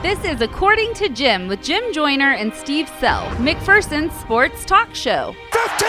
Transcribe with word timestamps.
This 0.00 0.24
is 0.24 0.42
According 0.42 0.94
to 0.94 1.08
Jim 1.08 1.48
with 1.48 1.60
Jim 1.60 1.92
Joyner 1.92 2.30
and 2.30 2.54
Steve 2.54 2.88
Sell, 3.00 3.26
McPherson's 3.38 4.14
sports 4.20 4.64
talk 4.64 4.94
show. 4.94 5.34
15, 5.50 5.88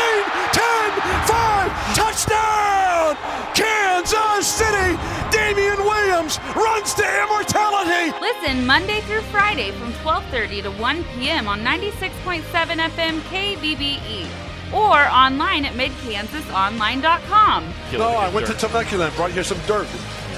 10, 0.51 0.91
5, 1.27 1.95
touchdown! 1.95 3.15
Kansas 3.53 4.47
City! 4.47 4.97
Damien 5.29 5.77
Williams 5.77 6.39
runs 6.55 6.95
to 6.95 7.03
immortality! 7.23 8.11
Listen 8.19 8.65
Monday 8.65 9.01
through 9.01 9.21
Friday 9.29 9.69
from 9.73 9.93
12:30 10.01 10.63
to 10.63 10.71
1 10.71 11.03
p.m. 11.13 11.47
on 11.47 11.59
96.7 11.59 12.41
FM 12.41 13.19
KBBE 13.29 14.25
or 14.73 14.97
online 15.13 15.65
at 15.65 15.73
midkansasonline.com. 15.73 17.73
No, 17.93 18.09
I 18.09 18.29
went 18.29 18.47
to 18.47 18.55
Temecula 18.55 19.05
and 19.05 19.15
brought 19.15 19.35
you 19.35 19.43
some 19.43 19.59
dirt. 19.67 19.87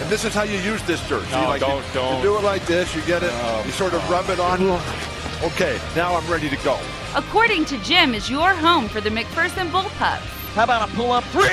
And 0.02 0.10
this 0.10 0.26
is 0.26 0.34
how 0.34 0.44
you 0.44 0.58
use 0.60 0.82
this 0.84 1.00
dirt. 1.08 1.24
No, 1.32 1.42
See, 1.42 1.48
like 1.48 1.62
don't- 1.62 1.78
you, 1.78 1.84
don't. 1.94 2.18
You 2.18 2.24
do 2.24 2.38
it 2.38 2.44
like 2.44 2.66
this, 2.66 2.96
you 2.96 3.02
get 3.04 3.24
it, 3.24 3.32
No. 3.32 3.62
you 3.66 3.72
sort 3.72 3.94
of 3.94 4.10
rub 4.10 4.30
it 4.30 4.40
on. 4.40 4.62
Okay, 5.44 5.80
now 5.96 6.16
I'm 6.16 6.28
ready 6.30 6.50
to 6.50 6.56
go. 6.58 6.80
According 7.16 7.66
to 7.66 7.78
Jim 7.80 8.14
is 8.16 8.30
your 8.30 8.54
home 8.54 8.88
for 8.90 9.02
the 9.02 9.10
McPherson 9.10 9.70
Bullpups. 9.72 10.22
How 10.56 10.64
about 10.66 10.90
a 10.90 10.92
pull 10.94 11.12
up 11.12 11.24
three? 11.26 11.48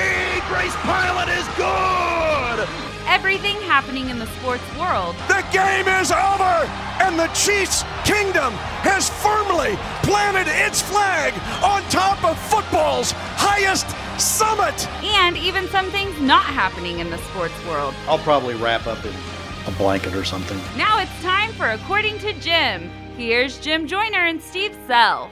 Grace 0.49 0.75
Pilot 0.83 1.29
is 1.29 1.47
good! 1.55 2.67
Everything 3.07 3.55
happening 3.61 4.09
in 4.09 4.19
the 4.19 4.27
sports 4.39 4.63
world. 4.77 5.15
The 5.27 5.43
game 5.51 5.87
is 5.87 6.11
over, 6.11 6.67
and 7.01 7.17
the 7.17 7.27
Chiefs' 7.33 7.83
kingdom 8.05 8.53
has 8.85 9.09
firmly 9.09 9.77
planted 10.03 10.47
its 10.51 10.81
flag 10.81 11.33
on 11.63 11.81
top 11.89 12.23
of 12.23 12.37
football's 12.49 13.11
highest 13.37 13.87
summit. 14.19 14.87
And 15.03 15.37
even 15.37 15.67
some 15.69 15.89
things 15.91 16.19
not 16.21 16.43
happening 16.43 16.99
in 16.99 17.09
the 17.09 17.17
sports 17.29 17.53
world. 17.65 17.93
I'll 18.07 18.19
probably 18.19 18.55
wrap 18.55 18.87
up 18.87 19.03
in 19.05 19.13
a 19.67 19.71
blanket 19.77 20.15
or 20.15 20.23
something. 20.23 20.57
Now 20.77 20.99
it's 20.99 21.21
time 21.21 21.51
for 21.53 21.67
According 21.67 22.19
to 22.19 22.33
Jim. 22.33 22.89
Here's 23.15 23.57
Jim 23.59 23.87
Joyner 23.87 24.25
and 24.25 24.41
Steve 24.41 24.77
Sell. 24.87 25.29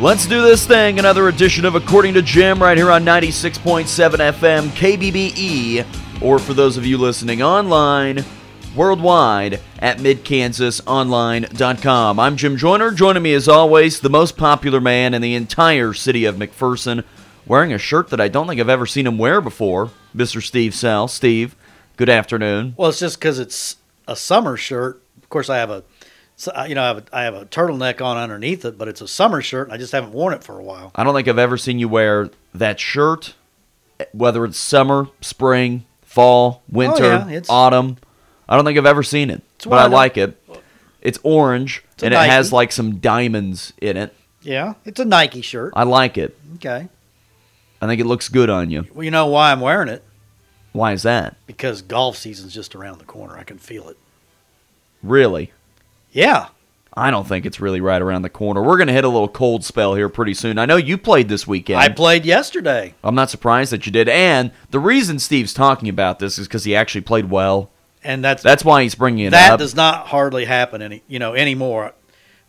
Let's 0.00 0.26
do 0.26 0.42
this 0.42 0.66
thing. 0.66 0.98
Another 0.98 1.28
edition 1.28 1.64
of 1.64 1.76
According 1.76 2.14
to 2.14 2.22
Jim 2.22 2.60
right 2.60 2.76
here 2.76 2.90
on 2.90 3.04
96.7 3.04 3.84
FM 3.86 4.68
KBBE, 4.70 5.86
or 6.20 6.38
for 6.38 6.52
those 6.52 6.76
of 6.76 6.84
you 6.84 6.98
listening 6.98 7.42
online, 7.42 8.24
worldwide 8.74 9.60
at 9.78 9.98
midkansasonline.com. 9.98 12.18
I'm 12.20 12.36
Jim 12.36 12.56
Joyner. 12.56 12.90
Joining 12.92 13.22
me 13.22 13.34
as 13.34 13.48
always, 13.48 14.00
the 14.00 14.10
most 14.10 14.36
popular 14.36 14.80
man 14.80 15.14
in 15.14 15.22
the 15.22 15.34
entire 15.34 15.92
city 15.92 16.24
of 16.24 16.36
McPherson, 16.36 17.04
wearing 17.46 17.72
a 17.72 17.78
shirt 17.78 18.08
that 18.10 18.20
I 18.20 18.28
don't 18.28 18.46
think 18.48 18.60
I've 18.60 18.68
ever 18.68 18.86
seen 18.86 19.06
him 19.06 19.18
wear 19.18 19.40
before, 19.40 19.90
Mr. 20.16 20.42
Steve 20.42 20.74
Sell. 20.74 21.06
Steve, 21.08 21.54
good 21.96 22.08
afternoon. 22.08 22.74
Well, 22.76 22.88
it's 22.90 22.98
just 22.98 23.18
because 23.18 23.38
it's 23.38 23.76
a 24.08 24.16
summer 24.16 24.56
shirt. 24.56 25.00
Of 25.22 25.28
course, 25.28 25.48
I 25.50 25.58
have 25.58 25.70
a, 25.70 25.84
so, 26.36 26.52
you 26.64 26.74
know, 26.74 26.82
I 26.82 26.86
have 26.88 26.98
a, 26.98 27.04
I 27.12 27.22
have 27.24 27.34
a 27.34 27.46
turtleneck 27.46 28.04
on 28.04 28.16
underneath 28.16 28.64
it, 28.64 28.76
but 28.78 28.88
it's 28.88 29.00
a 29.00 29.08
summer 29.08 29.40
shirt. 29.42 29.68
And 29.68 29.74
I 29.74 29.78
just 29.78 29.92
haven't 29.92 30.12
worn 30.12 30.34
it 30.34 30.42
for 30.44 30.58
a 30.58 30.62
while. 30.62 30.90
I 30.94 31.04
don't 31.04 31.14
think 31.14 31.28
I've 31.28 31.38
ever 31.38 31.56
seen 31.56 31.78
you 31.78 31.88
wear 31.88 32.30
that 32.54 32.80
shirt, 32.80 33.34
eh, 34.00 34.04
whether 34.12 34.44
it's 34.44 34.58
summer, 34.58 35.08
spring, 35.20 35.84
fall, 36.02 36.62
winter, 36.68 37.04
Oh, 37.04 37.08
yeah, 37.08 37.28
it's- 37.28 37.46
autumn. 37.48 37.98
I 38.48 38.56
don't 38.56 38.64
think 38.64 38.78
I've 38.78 38.86
ever 38.86 39.02
seen 39.02 39.30
it, 39.30 39.42
It's 39.56 39.66
but 39.66 39.78
I 39.78 39.86
like 39.86 40.16
it. 40.16 40.40
It's 41.00 41.18
orange 41.22 41.84
a 42.00 42.06
and 42.06 42.14
it 42.14 42.18
has 42.18 42.52
like 42.52 42.72
some 42.72 42.96
diamonds 42.98 43.72
in 43.80 43.96
it. 43.96 44.14
Yeah, 44.42 44.74
it's 44.84 45.00
a 45.00 45.04
Nike 45.04 45.42
shirt. 45.42 45.72
I 45.76 45.84
like 45.84 46.18
it. 46.18 46.36
Okay. 46.56 46.88
I 47.80 47.86
think 47.86 48.00
it 48.00 48.06
looks 48.06 48.28
good 48.28 48.50
on 48.50 48.70
you. 48.70 48.86
Well, 48.94 49.04
you 49.04 49.10
know 49.10 49.26
why 49.26 49.52
I'm 49.52 49.60
wearing 49.60 49.88
it? 49.88 50.02
Why 50.72 50.92
is 50.92 51.02
that? 51.02 51.36
Because 51.46 51.82
golf 51.82 52.16
season's 52.16 52.54
just 52.54 52.74
around 52.74 52.98
the 52.98 53.04
corner. 53.04 53.36
I 53.36 53.44
can 53.44 53.58
feel 53.58 53.88
it. 53.88 53.96
Really? 55.02 55.52
Yeah. 56.10 56.48
I 56.96 57.10
don't 57.10 57.26
think 57.26 57.44
it's 57.44 57.60
really 57.60 57.80
right 57.80 58.00
around 58.00 58.22
the 58.22 58.30
corner. 58.30 58.62
We're 58.62 58.76
going 58.76 58.86
to 58.86 58.92
hit 58.92 59.04
a 59.04 59.08
little 59.08 59.28
cold 59.28 59.64
spell 59.64 59.94
here 59.94 60.08
pretty 60.08 60.34
soon. 60.34 60.58
I 60.58 60.66
know 60.66 60.76
you 60.76 60.96
played 60.96 61.28
this 61.28 61.46
weekend. 61.46 61.80
I 61.80 61.88
played 61.88 62.24
yesterday. 62.24 62.94
I'm 63.02 63.16
not 63.16 63.30
surprised 63.30 63.72
that 63.72 63.84
you 63.84 63.92
did. 63.92 64.08
And 64.08 64.52
the 64.70 64.78
reason 64.78 65.18
Steve's 65.18 65.52
talking 65.52 65.88
about 65.88 66.20
this 66.20 66.38
is 66.38 66.46
because 66.46 66.64
he 66.64 66.74
actually 66.74 67.00
played 67.02 67.30
well. 67.30 67.70
And 68.04 68.22
that's 68.22 68.42
That's 68.42 68.64
why 68.64 68.82
he's 68.82 68.94
bringing 68.94 69.24
it 69.26 69.28
up. 69.28 69.32
that 69.32 69.52
up. 69.54 69.58
does 69.58 69.74
not 69.74 70.06
hardly 70.08 70.44
happen 70.44 70.82
any 70.82 71.02
you 71.08 71.18
know 71.18 71.34
anymore. 71.34 71.92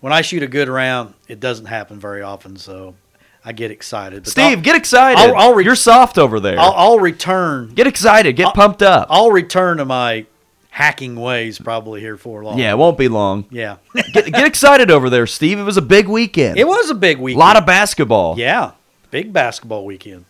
When 0.02 0.12
I 0.14 0.22
shoot 0.22 0.44
a 0.44 0.48
good 0.48 0.68
round, 0.70 1.14
it 1.28 1.40
doesn't 1.40 1.66
happen 1.66 2.00
very 2.00 2.22
often, 2.22 2.58
so 2.58 2.96
I 3.44 3.54
get 3.54 3.72
excited. 3.72 4.24
But 4.26 4.32
Steve, 4.32 4.58
I'll, 4.58 4.64
get 4.64 4.76
excited. 4.76 5.18
I'll- 5.20 5.36
I'll 5.36 5.54
re- 5.56 5.64
You're 5.64 5.76
soft 5.76 6.18
over 6.18 6.40
there. 6.40 6.60
I'll, 6.60 6.74
I'll 6.74 7.00
return. 7.00 7.70
get 7.74 7.88
excited. 7.88 8.36
Get 8.36 8.54
pumped 8.54 8.84
up. 8.84 9.08
I'll 9.10 9.32
return 9.32 9.78
to 9.78 9.86
my 9.86 10.26
hacking 10.70 11.16
ways 11.16 11.58
probably 11.58 12.02
here 12.02 12.18
for 12.18 12.44
long. 12.44 12.60
yeah, 12.60 12.72
it 12.72 12.78
won't 12.78 12.98
be 12.98 13.08
long. 13.08 13.46
yeah. 13.50 13.78
Get, 14.14 14.26
get 14.26 14.46
excited 14.46 14.92
over 14.92 15.10
there, 15.10 15.26
Steve. 15.26 15.58
It 15.58 15.64
was 15.64 15.78
a 15.78 15.82
big 15.82 16.10
weekend. 16.10 16.58
it 16.60 16.68
was 16.68 16.90
a 16.90 16.96
big 16.96 17.18
weekend. 17.18 17.42
a 17.42 17.46
lot 17.46 17.56
of 17.56 17.66
basketball. 17.66 18.38
yeah, 18.38 18.72
big 19.10 19.32
basketball 19.32 19.86
weekend. 19.86 20.26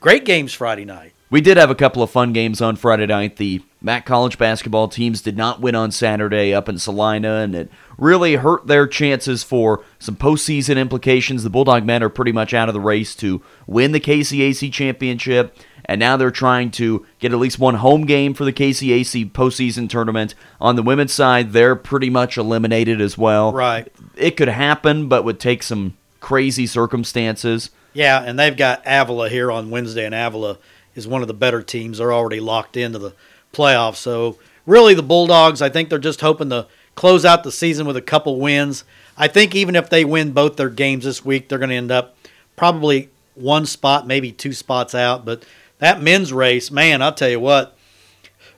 Great 0.00 0.24
games 0.24 0.54
Friday 0.54 0.86
night. 0.86 1.12
We 1.34 1.40
did 1.40 1.56
have 1.56 1.68
a 1.68 1.74
couple 1.74 2.00
of 2.00 2.10
fun 2.10 2.32
games 2.32 2.60
on 2.60 2.76
Friday 2.76 3.06
night. 3.06 3.38
The 3.38 3.60
MAC 3.82 4.06
college 4.06 4.38
basketball 4.38 4.86
teams 4.86 5.20
did 5.20 5.36
not 5.36 5.60
win 5.60 5.74
on 5.74 5.90
Saturday 5.90 6.54
up 6.54 6.68
in 6.68 6.78
Salina, 6.78 7.38
and 7.38 7.56
it 7.56 7.72
really 7.98 8.36
hurt 8.36 8.68
their 8.68 8.86
chances 8.86 9.42
for 9.42 9.82
some 9.98 10.14
postseason 10.14 10.76
implications. 10.76 11.42
The 11.42 11.50
Bulldog 11.50 11.84
men 11.84 12.04
are 12.04 12.08
pretty 12.08 12.30
much 12.30 12.54
out 12.54 12.68
of 12.68 12.72
the 12.72 12.80
race 12.80 13.16
to 13.16 13.42
win 13.66 13.90
the 13.90 13.98
KCAC 13.98 14.72
championship, 14.72 15.58
and 15.86 15.98
now 15.98 16.16
they're 16.16 16.30
trying 16.30 16.70
to 16.70 17.04
get 17.18 17.32
at 17.32 17.40
least 17.40 17.58
one 17.58 17.74
home 17.74 18.06
game 18.06 18.32
for 18.32 18.44
the 18.44 18.52
KCAC 18.52 19.32
postseason 19.32 19.88
tournament. 19.88 20.36
On 20.60 20.76
the 20.76 20.84
women's 20.84 21.12
side, 21.12 21.50
they're 21.50 21.74
pretty 21.74 22.10
much 22.10 22.38
eliminated 22.38 23.00
as 23.00 23.18
well. 23.18 23.52
Right. 23.52 23.92
It 24.14 24.36
could 24.36 24.46
happen, 24.46 25.08
but 25.08 25.24
would 25.24 25.40
take 25.40 25.64
some 25.64 25.96
crazy 26.20 26.68
circumstances. 26.68 27.70
Yeah, 27.92 28.22
and 28.22 28.38
they've 28.38 28.56
got 28.56 28.82
Avila 28.86 29.28
here 29.30 29.50
on 29.50 29.70
Wednesday, 29.70 30.04
and 30.06 30.14
Avila 30.14 30.58
is 30.94 31.06
one 31.06 31.22
of 31.22 31.28
the 31.28 31.34
better 31.34 31.62
teams. 31.62 31.98
They're 31.98 32.12
already 32.12 32.40
locked 32.40 32.76
into 32.76 32.98
the 32.98 33.14
playoffs. 33.52 33.96
So 33.96 34.38
really, 34.66 34.94
the 34.94 35.02
Bulldogs, 35.02 35.62
I 35.62 35.68
think 35.68 35.88
they're 35.88 35.98
just 35.98 36.20
hoping 36.20 36.50
to 36.50 36.66
close 36.94 37.24
out 37.24 37.44
the 37.44 37.52
season 37.52 37.86
with 37.86 37.96
a 37.96 38.02
couple 38.02 38.38
wins. 38.40 38.84
I 39.16 39.28
think 39.28 39.54
even 39.54 39.76
if 39.76 39.90
they 39.90 40.04
win 40.04 40.32
both 40.32 40.56
their 40.56 40.68
games 40.68 41.04
this 41.04 41.24
week, 41.24 41.48
they're 41.48 41.58
going 41.58 41.70
to 41.70 41.76
end 41.76 41.92
up 41.92 42.16
probably 42.56 43.10
one 43.34 43.66
spot, 43.66 44.06
maybe 44.06 44.32
two 44.32 44.52
spots 44.52 44.94
out. 44.94 45.24
But 45.24 45.44
that 45.78 46.02
men's 46.02 46.32
race, 46.32 46.70
man, 46.70 47.02
I'll 47.02 47.14
tell 47.14 47.28
you 47.28 47.40
what, 47.40 47.76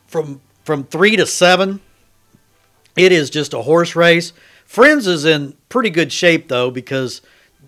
from 0.06 0.41
from 0.64 0.84
three 0.84 1.16
to 1.16 1.26
seven, 1.26 1.80
it 2.97 3.12
is 3.12 3.30
just 3.30 3.54
a 3.54 3.62
horse 3.62 3.94
race. 3.94 4.32
Friends 4.64 5.06
is 5.06 5.24
in 5.24 5.56
pretty 5.68 5.91
good 5.91 6.12
shape 6.12 6.48
though 6.48 6.70
because 6.70 7.22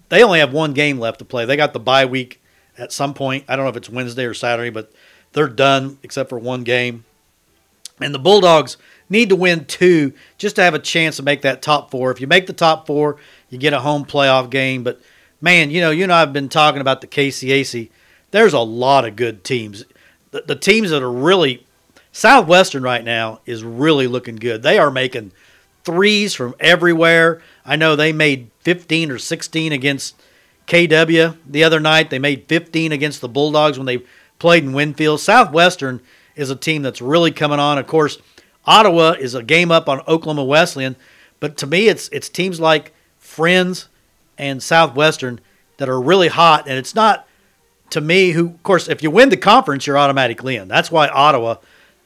they 0.08 0.22
only 0.22 0.40
have 0.40 0.52
one 0.52 0.72
game 0.72 0.98
left 0.98 1.20
to 1.20 1.24
play. 1.24 1.44
They 1.44 1.56
got 1.56 1.72
the 1.72 1.80
bye 1.80 2.06
week 2.06 2.42
at 2.78 2.92
some 2.92 3.14
point. 3.14 3.44
I 3.48 3.56
don't 3.56 3.64
know 3.64 3.70
if 3.70 3.76
it's 3.76 3.90
Wednesday 3.90 4.24
or 4.24 4.34
Saturday, 4.34 4.70
but 4.70 4.92
they're 5.32 5.48
done 5.48 5.98
except 6.02 6.30
for 6.30 6.38
one 6.38 6.64
game. 6.64 7.04
And 8.00 8.14
the 8.14 8.18
Bulldogs 8.18 8.76
need 9.10 9.28
to 9.30 9.36
win 9.36 9.64
two 9.64 10.12
just 10.36 10.56
to 10.56 10.62
have 10.62 10.74
a 10.74 10.78
chance 10.78 11.16
to 11.16 11.22
make 11.22 11.42
that 11.42 11.62
top 11.62 11.90
four. 11.90 12.10
If 12.10 12.20
you 12.20 12.26
make 12.26 12.46
the 12.46 12.52
top 12.52 12.86
four, 12.86 13.16
you 13.50 13.58
get 13.58 13.72
a 13.72 13.80
home 13.80 14.04
playoff 14.04 14.50
game. 14.50 14.84
But 14.84 15.00
man, 15.40 15.70
you 15.70 15.80
know, 15.80 15.90
you 15.90 16.04
and 16.04 16.12
I 16.12 16.20
have 16.20 16.32
been 16.32 16.48
talking 16.48 16.80
about 16.80 17.00
the 17.00 17.06
KCAC. 17.06 17.90
There's 18.30 18.52
a 18.52 18.60
lot 18.60 19.04
of 19.04 19.16
good 19.16 19.42
teams. 19.42 19.84
The, 20.30 20.42
the 20.42 20.56
teams 20.56 20.90
that 20.90 21.02
are 21.02 21.10
really 21.10 21.66
Southwestern 22.12 22.82
right 22.82 23.04
now 23.04 23.40
is 23.46 23.64
really 23.64 24.06
looking 24.06 24.36
good. 24.36 24.62
They 24.62 24.78
are 24.78 24.90
making 24.90 25.32
threes 25.84 26.34
from 26.34 26.54
everywhere. 26.60 27.42
I 27.64 27.76
know 27.76 27.96
they 27.96 28.12
made 28.12 28.50
15 28.60 29.10
or 29.10 29.18
16 29.18 29.72
against 29.72 30.20
KW 30.68 31.36
the 31.46 31.64
other 31.64 31.80
night. 31.80 32.10
They 32.10 32.18
made 32.18 32.46
15 32.46 32.92
against 32.92 33.20
the 33.20 33.28
Bulldogs 33.28 33.78
when 33.78 33.86
they 33.86 34.02
played 34.38 34.64
in 34.64 34.72
Winfield. 34.72 35.20
Southwestern 35.20 36.00
is 36.36 36.50
a 36.50 36.56
team 36.56 36.82
that's 36.82 37.02
really 37.02 37.32
coming 37.32 37.58
on. 37.58 37.78
Of 37.78 37.86
course, 37.86 38.18
Ottawa 38.66 39.12
is 39.18 39.34
a 39.34 39.42
game 39.42 39.72
up 39.72 39.88
on 39.88 40.00
Oklahoma 40.06 40.44
Wesleyan, 40.44 40.94
but 41.40 41.56
to 41.56 41.66
me, 41.66 41.88
it's 41.88 42.08
it's 42.10 42.28
teams 42.28 42.60
like 42.60 42.92
Friends 43.18 43.88
and 44.36 44.62
Southwestern 44.62 45.40
that 45.78 45.88
are 45.88 46.00
really 46.00 46.28
hot, 46.28 46.68
and 46.68 46.78
it's 46.78 46.94
not 46.94 47.26
to 47.90 48.00
me 48.00 48.32
who. 48.32 48.50
Of 48.50 48.62
course, 48.62 48.88
if 48.88 49.02
you 49.02 49.10
win 49.10 49.30
the 49.30 49.36
conference, 49.38 49.86
you're 49.86 49.98
automatically 49.98 50.56
in. 50.56 50.68
That's 50.68 50.90
why 50.90 51.08
Ottawa, 51.08 51.56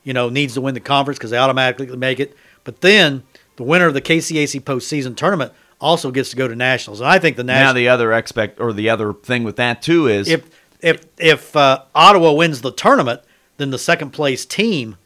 you 0.04 0.12
know, 0.12 0.28
needs 0.28 0.54
to 0.54 0.60
win 0.60 0.74
the 0.74 0.80
conference 0.80 1.18
because 1.18 1.30
they 1.30 1.38
automatically 1.38 1.94
make 1.96 2.20
it. 2.20 2.36
But 2.62 2.80
then 2.80 3.24
the 3.56 3.64
winner 3.64 3.86
of 3.86 3.94
the 3.94 4.00
KCAC 4.00 4.60
postseason 4.62 5.16
tournament 5.16 5.52
also 5.82 6.10
gets 6.10 6.30
to 6.30 6.36
go 6.36 6.48
to 6.48 6.54
nationals, 6.54 7.00
and 7.00 7.10
I 7.10 7.18
think 7.18 7.36
the 7.36 7.44
Now 7.44 7.72
the 7.72 7.88
other 7.88 8.12
expect 8.12 8.60
or 8.60 8.72
the 8.72 8.88
other 8.88 9.12
thing 9.12 9.44
with 9.44 9.56
that 9.56 9.82
too 9.82 10.06
is 10.06 10.28
if 10.28 10.48
if 10.80 11.04
if 11.18 11.54
uh, 11.56 11.82
Ottawa 11.94 12.32
wins 12.32 12.62
the 12.62 12.72
tournament, 12.72 13.20
then 13.58 13.70
the 13.70 13.78
second 13.78 14.10
place 14.10 14.46
team 14.46 14.96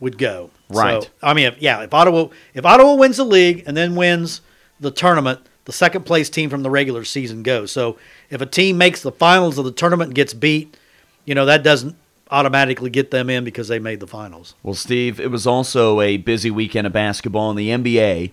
would 0.00 0.18
go. 0.18 0.50
Right. 0.68 1.02
So, 1.02 1.08
I 1.22 1.34
mean, 1.34 1.46
if, 1.46 1.60
yeah, 1.60 1.82
if 1.82 1.92
Ottawa 1.92 2.28
if 2.54 2.64
Ottawa 2.64 2.94
wins 2.94 3.18
the 3.18 3.24
league 3.24 3.64
and 3.66 3.76
then 3.76 3.94
wins 3.94 4.40
the 4.80 4.90
tournament, 4.90 5.40
the 5.66 5.72
second 5.72 6.04
place 6.04 6.28
team 6.28 6.50
from 6.50 6.62
the 6.62 6.70
regular 6.70 7.04
season 7.04 7.42
goes. 7.42 7.70
So 7.70 7.98
if 8.30 8.40
a 8.40 8.46
team 8.46 8.78
makes 8.78 9.02
the 9.02 9.12
finals 9.12 9.58
of 9.58 9.64
the 9.64 9.72
tournament 9.72 10.08
and 10.08 10.14
gets 10.14 10.34
beat, 10.34 10.76
you 11.24 11.34
know 11.34 11.44
that 11.44 11.62
doesn't 11.62 11.96
automatically 12.30 12.88
get 12.88 13.10
them 13.10 13.28
in 13.28 13.44
because 13.44 13.68
they 13.68 13.78
made 13.78 14.00
the 14.00 14.06
finals. 14.06 14.54
Well, 14.62 14.74
Steve, 14.74 15.20
it 15.20 15.30
was 15.30 15.46
also 15.46 16.00
a 16.00 16.16
busy 16.16 16.50
weekend 16.50 16.86
of 16.86 16.92
basketball 16.92 17.50
in 17.50 17.56
the 17.56 17.68
NBA. 17.68 18.32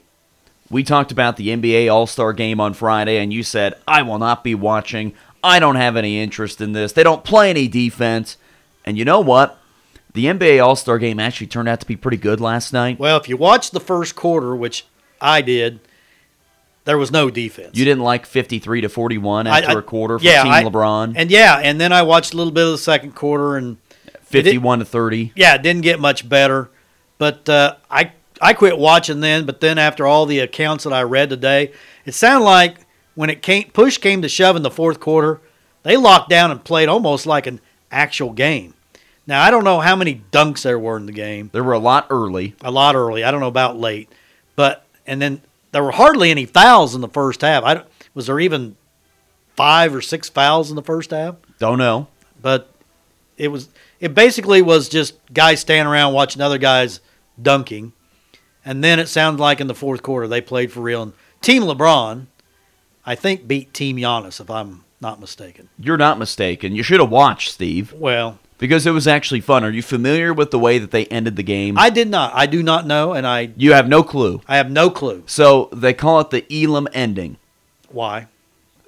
We 0.72 0.84
talked 0.84 1.12
about 1.12 1.38
the 1.38 1.50
NBA 1.50 1.92
All 1.92 2.06
Star 2.08 2.32
game 2.34 2.60
on 2.60 2.74
Friday, 2.74 3.18
and 3.18 3.34
you 3.34 3.44
said, 3.44 3.74
I 3.88 4.02
will 4.04 4.20
not 4.20 4.44
be 4.44 4.54
watching. 4.56 5.14
I 5.44 5.60
don't 5.60 5.78
have 5.78 5.96
any 5.96 6.20
interest 6.22 6.62
in 6.62 6.74
this. 6.74 6.92
They 6.94 7.04
don't 7.04 7.24
play 7.24 7.50
any 7.50 7.68
defense. 7.68 8.38
And 8.86 8.98
you 8.98 9.06
know 9.06 9.20
what? 9.20 9.58
The 10.14 10.26
NBA 10.26 10.64
All 10.64 10.76
Star 10.76 11.00
game 11.00 11.20
actually 11.20 11.48
turned 11.48 11.70
out 11.70 11.80
to 11.80 11.86
be 11.88 11.96
pretty 11.96 12.18
good 12.18 12.40
last 12.42 12.72
night. 12.74 13.00
Well, 13.00 13.18
if 13.18 13.28
you 13.30 13.38
watched 13.38 13.72
the 13.72 13.80
first 13.80 14.16
quarter, 14.16 14.56
which 14.56 14.86
I 15.22 15.42
did, 15.42 15.80
there 16.86 16.98
was 16.98 17.12
no 17.12 17.30
defense. 17.30 17.78
You 17.78 17.86
didn't 17.86 18.04
like 18.04 18.26
53 18.26 18.82
to 18.82 18.90
41 18.90 19.48
after 19.48 19.70
I- 19.72 19.80
a 19.80 19.82
quarter 19.82 20.20
for 20.20 20.26
yeah, 20.26 20.44
Team 20.44 20.52
I- 20.52 20.64
LeBron, 20.64 21.14
And 21.16 21.30
yeah, 21.32 21.60
and 21.64 21.80
then 21.80 21.92
I 21.92 22.02
watched 22.04 22.34
a 22.34 22.38
little 22.38 22.54
bit 22.54 22.66
of 22.66 22.72
the 22.72 22.78
second 22.78 23.16
quarter, 23.16 23.58
and 23.58 23.78
51 24.24 24.80
to 24.80 24.86
30. 24.86 25.34
yeah, 25.36 25.56
it 25.56 25.64
didn't 25.64 25.82
get 25.82 26.00
much 26.00 26.28
better. 26.30 26.70
But 27.18 27.48
uh, 27.50 27.76
I 27.92 28.12
I 28.42 28.54
quit 28.54 28.78
watching 28.78 29.20
then. 29.20 29.46
But 29.46 29.62
then 29.62 29.78
after 29.78 30.06
all 30.06 30.26
the 30.26 30.40
accounts 30.40 30.84
that 30.84 30.94
I 30.94 31.04
read 31.04 31.30
today, 31.30 31.74
it 32.06 32.14
sounded 32.14 32.46
like 32.46 32.78
when 33.16 33.30
it 33.30 33.42
came 33.42 33.70
push 33.72 33.98
came 33.98 34.22
to 34.22 34.30
shove 34.30 34.56
in 34.56 34.62
the 34.64 34.72
fourth 34.72 35.00
quarter, 35.00 35.42
they 35.84 35.98
locked 35.98 36.30
down 36.30 36.52
and 36.52 36.64
played 36.64 36.90
almost 36.90 37.26
like 37.26 37.48
an 37.48 37.60
actual 37.92 38.32
game. 38.32 38.74
Now 39.28 39.44
I 39.44 39.52
don't 39.52 39.64
know 39.64 39.80
how 39.80 39.96
many 39.96 40.24
dunks 40.32 40.64
there 40.64 40.80
were 40.80 40.98
in 40.98 41.06
the 41.06 41.12
game. 41.12 41.50
There 41.54 41.64
were 41.64 41.74
a 41.74 41.80
lot 41.80 42.08
early. 42.10 42.56
A 42.62 42.72
lot 42.72 42.96
early. 42.96 43.24
I 43.24 43.32
don't 43.32 43.42
know 43.42 43.48
about 43.48 43.78
late, 43.78 44.10
but 44.56 44.86
and 45.06 45.22
then 45.22 45.42
there 45.72 45.84
were 45.84 45.92
hardly 45.92 46.32
any 46.32 46.46
fouls 46.46 46.96
in 46.96 47.02
the 47.02 47.08
first 47.08 47.42
half. 47.42 47.64
I 47.64 47.84
was 48.14 48.28
there 48.28 48.40
even 48.40 48.76
five 49.56 49.94
or 49.94 50.02
six 50.02 50.30
fouls 50.30 50.70
in 50.70 50.76
the 50.76 50.82
first 50.82 51.12
half? 51.12 51.36
Don't 51.60 51.78
know. 51.78 52.08
but 52.42 52.74
it 53.38 53.50
was 53.50 53.70
it 54.00 54.14
basically 54.14 54.62
was 54.62 54.88
just 54.90 55.16
guys 55.34 55.60
standing 55.60 55.92
around 55.92 56.14
watching 56.14 56.42
other 56.42 56.58
guys 56.58 57.00
dunking, 57.42 57.94
and 58.66 58.84
then 58.84 59.00
it 59.00 59.08
sounded 59.08 59.42
like 59.42 59.60
in 59.62 59.68
the 59.68 59.76
fourth 59.76 60.04
quarter 60.04 60.28
they 60.28 60.42
played 60.42 60.72
for 60.72 60.82
real. 60.82 61.02
And 61.04 61.14
Team 61.42 61.64
LeBron, 61.64 62.26
I 63.06 63.16
think, 63.16 63.48
beat 63.48 63.74
Team 63.74 63.98
Giannis 63.98 64.40
if 64.42 64.50
I'm 64.50 64.84
not 65.02 65.20
mistaken. 65.20 65.70
You're 65.80 65.98
not 65.98 66.20
mistaken. 66.20 66.76
You 66.76 66.84
should 66.84 67.00
have 67.00 67.10
watched, 67.10 67.52
Steve, 67.52 67.94
Well, 67.94 68.40
because 68.58 68.86
it 68.86 68.92
was 68.92 69.08
actually 69.08 69.40
fun. 69.40 69.64
Are 69.64 69.70
you 69.72 69.82
familiar 69.82 70.34
with 70.34 70.52
the 70.52 70.60
way 70.60 70.78
that 70.80 70.92
they 70.92 71.06
ended 71.06 71.38
the 71.38 71.44
game? 71.44 71.78
I 71.78 71.90
did 71.90 72.10
not. 72.10 72.34
I 72.36 72.46
do 72.46 72.62
not 72.62 72.86
know, 72.86 73.14
and 73.14 73.26
I 73.26 73.52
you 73.56 73.72
have 73.74 73.88
no 73.88 74.04
clue. 74.04 74.42
I 74.48 74.58
have 74.58 74.70
no 74.70 74.90
clue 74.90 75.24
So 75.26 75.70
they 75.72 75.94
call 75.94 76.20
it 76.20 76.30
the 76.30 76.46
Elam 76.52 76.88
ending. 76.94 77.38
why. 77.90 78.28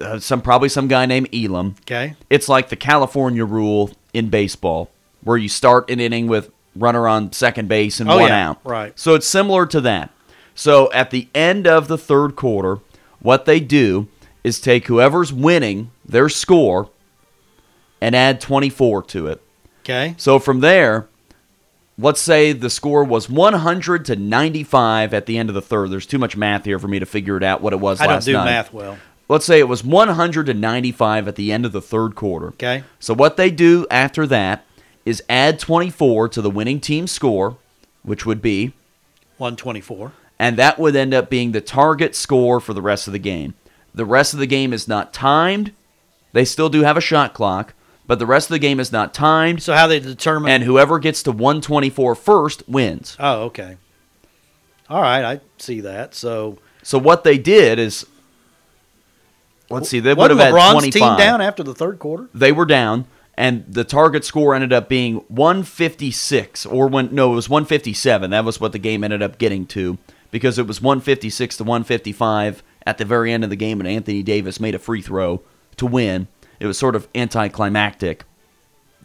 Uh, 0.00 0.18
some 0.18 0.42
probably 0.42 0.68
some 0.68 0.88
guy 0.88 1.06
named 1.06 1.28
Elam. 1.32 1.76
Okay, 1.82 2.16
It's 2.28 2.48
like 2.48 2.68
the 2.70 2.76
California 2.76 3.44
rule 3.44 3.92
in 4.12 4.28
baseball, 4.30 4.90
where 5.22 5.36
you 5.36 5.48
start 5.48 5.88
an 5.90 6.00
inning 6.00 6.26
with 6.26 6.50
runner 6.76 7.06
on 7.08 7.32
second 7.32 7.68
base 7.68 8.00
and 8.00 8.10
Oh, 8.10 8.18
one 8.18 8.28
yeah, 8.28 8.50
out. 8.50 8.60
right. 8.64 8.98
So 8.98 9.14
it's 9.14 9.26
similar 9.26 9.66
to 9.66 9.80
that. 9.82 10.10
So 10.54 10.90
at 10.92 11.10
the 11.10 11.28
end 11.34 11.66
of 11.66 11.88
the 11.88 11.98
third 11.98 12.36
quarter, 12.36 12.78
what 13.20 13.44
they 13.44 13.60
do 13.60 14.08
is 14.44 14.60
take 14.60 14.86
whoever's 14.86 15.32
winning 15.32 15.90
their 16.04 16.28
score 16.28 16.90
and 18.00 18.14
add 18.16 18.40
24 18.40 19.02
to 19.04 19.26
it. 19.28 19.40
okay, 19.84 20.14
So 20.18 20.38
from 20.38 20.60
there, 20.60 21.06
let's 21.98 22.20
say 22.20 22.52
the 22.52 22.68
score 22.70 23.04
was 23.04 23.30
100 23.30 24.04
to 24.06 24.16
95 24.16 25.14
at 25.14 25.26
the 25.26 25.38
end 25.38 25.48
of 25.48 25.54
the 25.54 25.62
third. 25.62 25.90
There's 25.90 26.06
too 26.06 26.18
much 26.18 26.36
math 26.36 26.64
here 26.64 26.78
for 26.78 26.88
me 26.88 26.98
to 26.98 27.06
figure 27.06 27.36
it 27.36 27.42
out 27.44 27.60
what 27.62 27.72
it 27.72 27.80
was 27.80 28.00
I 28.00 28.04
don't 28.06 28.14
last 28.14 28.24
do 28.24 28.32
night. 28.32 28.44
math 28.46 28.72
well. 28.72 28.98
Let's 29.28 29.44
say 29.46 29.60
it 29.60 29.68
was 29.68 29.84
100 29.84 30.46
to 30.46 30.54
95 30.54 31.28
at 31.28 31.36
the 31.36 31.52
end 31.52 31.64
of 31.64 31.72
the 31.72 31.80
third 31.80 32.14
quarter. 32.16 32.48
Okay, 32.48 32.82
So 32.98 33.14
what 33.14 33.36
they 33.36 33.50
do 33.50 33.86
after 33.90 34.26
that 34.26 34.64
is 35.04 35.22
add 35.28 35.58
24 35.58 36.28
to 36.30 36.42
the 36.42 36.50
winning 36.50 36.80
team 36.80 37.06
score, 37.06 37.56
which 38.02 38.24
would 38.26 38.40
be, 38.42 38.72
one 39.38 39.56
twenty 39.56 39.80
four. 39.80 40.12
and 40.38 40.56
that 40.56 40.78
would 40.78 40.94
end 40.94 41.12
up 41.12 41.28
being 41.28 41.52
the 41.52 41.60
target 41.60 42.14
score 42.14 42.60
for 42.60 42.72
the 42.74 42.82
rest 42.82 43.06
of 43.08 43.12
the 43.12 43.18
game. 43.18 43.54
The 43.94 44.04
rest 44.04 44.32
of 44.32 44.38
the 44.38 44.46
game 44.46 44.72
is 44.72 44.86
not 44.86 45.12
timed. 45.12 45.72
They 46.32 46.44
still 46.44 46.68
do 46.68 46.82
have 46.82 46.96
a 46.96 47.00
shot 47.00 47.34
clock, 47.34 47.74
but 48.06 48.18
the 48.18 48.26
rest 48.26 48.48
of 48.48 48.52
the 48.54 48.58
game 48.58 48.78
is 48.80 48.92
not 48.92 49.12
timed. 49.12 49.62
So 49.62 49.74
how 49.74 49.86
they 49.86 49.98
determine? 50.00 50.50
And 50.50 50.62
whoever 50.62 50.98
gets 50.98 51.22
to 51.24 51.32
124 51.32 52.14
first 52.14 52.68
wins. 52.68 53.16
oh, 53.18 53.42
okay. 53.44 53.76
All 54.88 55.02
right, 55.02 55.24
I 55.24 55.40
see 55.58 55.80
that. 55.80 56.14
So 56.14 56.58
So 56.82 56.98
what 56.98 57.24
they 57.24 57.38
did 57.38 57.78
is, 57.78 58.06
let's 59.70 59.88
see, 59.88 60.00
they 60.00 60.14
would 60.14 60.30
have 60.30 60.38
had 60.38 60.52
LeBron's 60.54 60.72
25. 60.72 60.92
team 60.92 61.16
down 61.18 61.40
after 61.40 61.62
the 61.62 61.74
third 61.74 61.98
quarter? 61.98 62.28
they 62.34 62.52
were 62.52 62.66
down, 62.66 63.06
and 63.34 63.64
the 63.68 63.84
target 63.84 64.24
score 64.24 64.54
ended 64.54 64.72
up 64.72 64.88
being 64.88 65.16
156, 65.28 66.66
or 66.66 66.88
when 66.88 67.14
no, 67.14 67.32
it 67.32 67.36
was 67.36 67.48
157. 67.48 68.30
That 68.30 68.44
was 68.44 68.60
what 68.60 68.72
the 68.72 68.78
game 68.78 69.02
ended 69.04 69.22
up 69.22 69.38
getting 69.38 69.66
to 69.66 69.98
because 70.30 70.58
it 70.58 70.66
was 70.66 70.80
156 70.80 71.56
to 71.58 71.64
155 71.64 72.62
at 72.86 72.98
the 72.98 73.04
very 73.04 73.32
end 73.32 73.44
of 73.44 73.50
the 73.50 73.56
game, 73.56 73.80
and 73.80 73.88
Anthony 73.88 74.22
Davis 74.22 74.58
made 74.60 74.74
a 74.74 74.78
free 74.78 75.02
throw 75.02 75.40
to 75.76 75.86
win. 75.86 76.26
It 76.60 76.66
was 76.66 76.78
sort 76.78 76.94
of 76.96 77.08
anticlimactic 77.14 78.24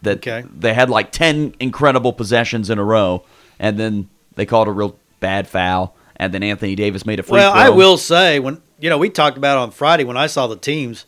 that 0.02 0.18
Okay. 0.18 0.44
they 0.56 0.74
had 0.74 0.90
like 0.90 1.10
10 1.12 1.54
incredible 1.60 2.12
possessions 2.12 2.70
in 2.70 2.78
a 2.78 2.84
row, 2.84 3.24
and 3.58 3.78
then 3.78 4.08
they 4.36 4.46
called 4.46 4.68
a 4.68 4.72
real 4.72 4.96
bad 5.20 5.48
foul, 5.48 5.96
and 6.16 6.32
then 6.32 6.42
Anthony 6.42 6.74
Davis 6.74 7.04
made 7.04 7.18
a 7.18 7.22
free 7.22 7.40
throw. 7.40 7.50
Well. 7.50 7.52
I 7.52 7.68
will 7.70 7.96
say 7.96 8.38
when 8.38 8.60
you 8.78 8.90
know 8.90 8.98
we 8.98 9.10
talked 9.10 9.36
about 9.36 9.58
on 9.58 9.70
Friday 9.70 10.04
when 10.04 10.16
I 10.16 10.26
saw 10.28 10.46
the 10.46 10.56
teams, 10.56 11.04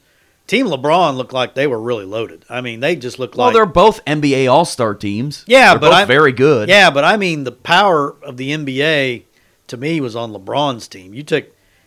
Team 0.50 0.66
LeBron 0.66 1.14
looked 1.16 1.32
like 1.32 1.54
they 1.54 1.68
were 1.68 1.80
really 1.80 2.04
loaded. 2.04 2.44
I 2.50 2.60
mean, 2.60 2.80
they 2.80 2.96
just 2.96 3.20
looked 3.20 3.36
Well, 3.36 3.46
like 3.46 3.54
Well, 3.54 3.64
they're 3.66 3.72
both 3.72 4.04
NBA 4.04 4.50
All 4.52 4.64
Star 4.64 4.96
teams. 4.96 5.44
yeah, 5.46 5.70
They're 5.70 5.78
but 5.78 5.90
both 5.90 5.94
I'm 5.98 6.08
very 6.08 6.32
good. 6.32 6.68
Yeah, 6.68 6.90
but 6.90 7.04
I 7.04 7.16
mean 7.16 7.44
the 7.44 7.52
power 7.52 8.16
of 8.24 8.36
the 8.36 8.50
NBA 8.50 9.22
to 9.68 9.76
me 9.76 10.00
was 10.00 10.16
on 10.16 10.32
LeBron's 10.32 10.88
team. 10.88 11.14
You 11.14 11.22
took 11.22 11.44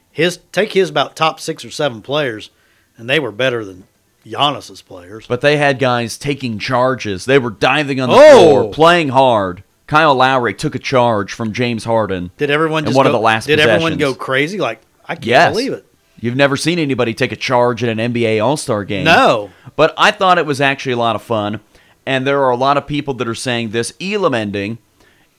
his 0.10 0.40
take 0.54 0.72
his 0.72 0.90
about 0.90 1.18
top 1.18 1.42
six 1.42 1.66
or 1.66 1.72
seven 1.72 2.02
players, 2.02 2.52
and 2.96 3.10
they 3.10 3.20
were 3.20 3.34
better 3.34 3.66
than 3.66 3.84
Giannis's 4.26 4.82
players. 4.82 5.28
But 5.28 5.42
they 5.42 5.58
had 5.58 5.78
guys 5.78 6.18
taking 6.18 6.58
charges. 6.58 7.26
They 7.26 7.40
were 7.40 7.50
diving 7.50 8.00
on 8.00 8.08
the 8.08 8.16
Oh! 8.16 8.40
floor, 8.62 8.72
playing 8.72 9.10
hard. 9.10 9.66
Kyle 9.88 10.16
Lowry 10.16 10.54
took 10.54 10.74
a 10.74 10.80
charge 10.80 11.34
from 11.34 11.52
James 11.52 11.84
Harden. 11.84 12.32
Did 12.38 12.50
everyone 12.50 12.84
in 12.84 12.86
just 12.86 12.96
one 12.98 13.08
of 13.08 13.12
go- 13.12 13.18
the 13.18 13.24
last 13.24 13.48
Did 13.48 13.60
everyone 13.60 13.98
go 13.98 14.14
crazy? 14.14 14.58
Like 14.58 14.80
I 15.06 15.16
can't 15.16 15.26
Yes. 15.26 15.52
believe 15.52 15.74
it. 15.74 15.86
You've 16.24 16.38
never 16.38 16.56
seen 16.56 16.80
anybody 16.80 17.14
take 17.14 17.34
a 17.34 17.36
charge 17.36 17.84
at 17.84 17.90
an 17.90 18.14
NBA 18.14 18.42
All 18.42 18.56
Star 18.56 18.86
game. 18.86 19.04
No. 19.04 19.50
But 19.76 19.94
I 19.98 20.12
thought 20.12 20.38
it 20.38 20.46
was 20.46 20.62
actually 20.62 20.94
a 20.94 20.98
lot 20.98 21.18
of 21.18 21.22
fun. 21.22 21.60
And 22.06 22.26
there 22.26 22.42
are 22.46 22.50
a 22.50 22.56
lot 22.56 22.78
of 22.78 22.88
people 22.88 23.14
that 23.16 23.28
are 23.28 23.36
saying 23.36 23.72
this 23.72 23.94
Elam 24.00 24.34
ending 24.34 24.78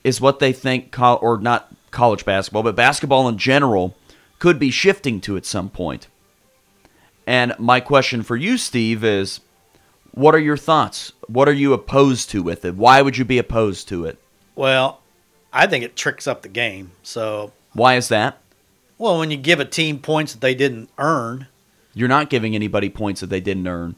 is 0.03 0.21
what 0.21 0.37
they 0.37 0.53
think, 0.53 0.91
col- 0.91 1.17
or 1.23 1.39
not 1.39 1.73
college 1.89 2.23
basketball, 2.23 2.61
but 2.61 2.75
basketball 2.75 3.27
in 3.27 3.39
general 3.39 3.95
could 4.37 4.59
be 4.59 4.69
shifting 4.69 5.19
to 5.21 5.35
at 5.35 5.47
some 5.47 5.71
point. 5.71 6.07
And 7.25 7.55
my 7.57 7.79
question 7.79 8.21
for 8.21 8.35
you, 8.35 8.55
Steve, 8.55 9.03
is 9.03 9.39
what 10.11 10.35
are 10.35 10.39
your 10.39 10.55
thoughts? 10.55 11.13
What 11.27 11.49
are 11.49 11.53
you 11.53 11.73
opposed 11.73 12.29
to 12.29 12.43
with 12.43 12.63
it? 12.63 12.75
Why 12.75 13.01
would 13.01 13.17
you 13.17 13.25
be 13.25 13.39
opposed 13.39 13.87
to 13.87 14.05
it? 14.05 14.19
Well, 14.53 15.01
I 15.51 15.65
think 15.65 15.83
it 15.83 15.95
tricks 15.95 16.27
up 16.27 16.43
the 16.43 16.47
game. 16.47 16.91
So, 17.01 17.53
Why 17.73 17.95
is 17.95 18.09
that? 18.09 18.39
Well, 18.97 19.19
when 19.19 19.31
you 19.31 19.37
give 19.37 19.59
a 19.59 19.65
team 19.65 19.99
points 19.99 20.33
that 20.33 20.41
they 20.41 20.55
didn't 20.55 20.89
earn, 20.97 21.47
You're 21.93 22.07
not 22.09 22.29
giving 22.29 22.55
anybody 22.55 22.89
points 22.89 23.21
that 23.21 23.27
they 23.27 23.41
didn't 23.41 23.67
earn. 23.67 23.95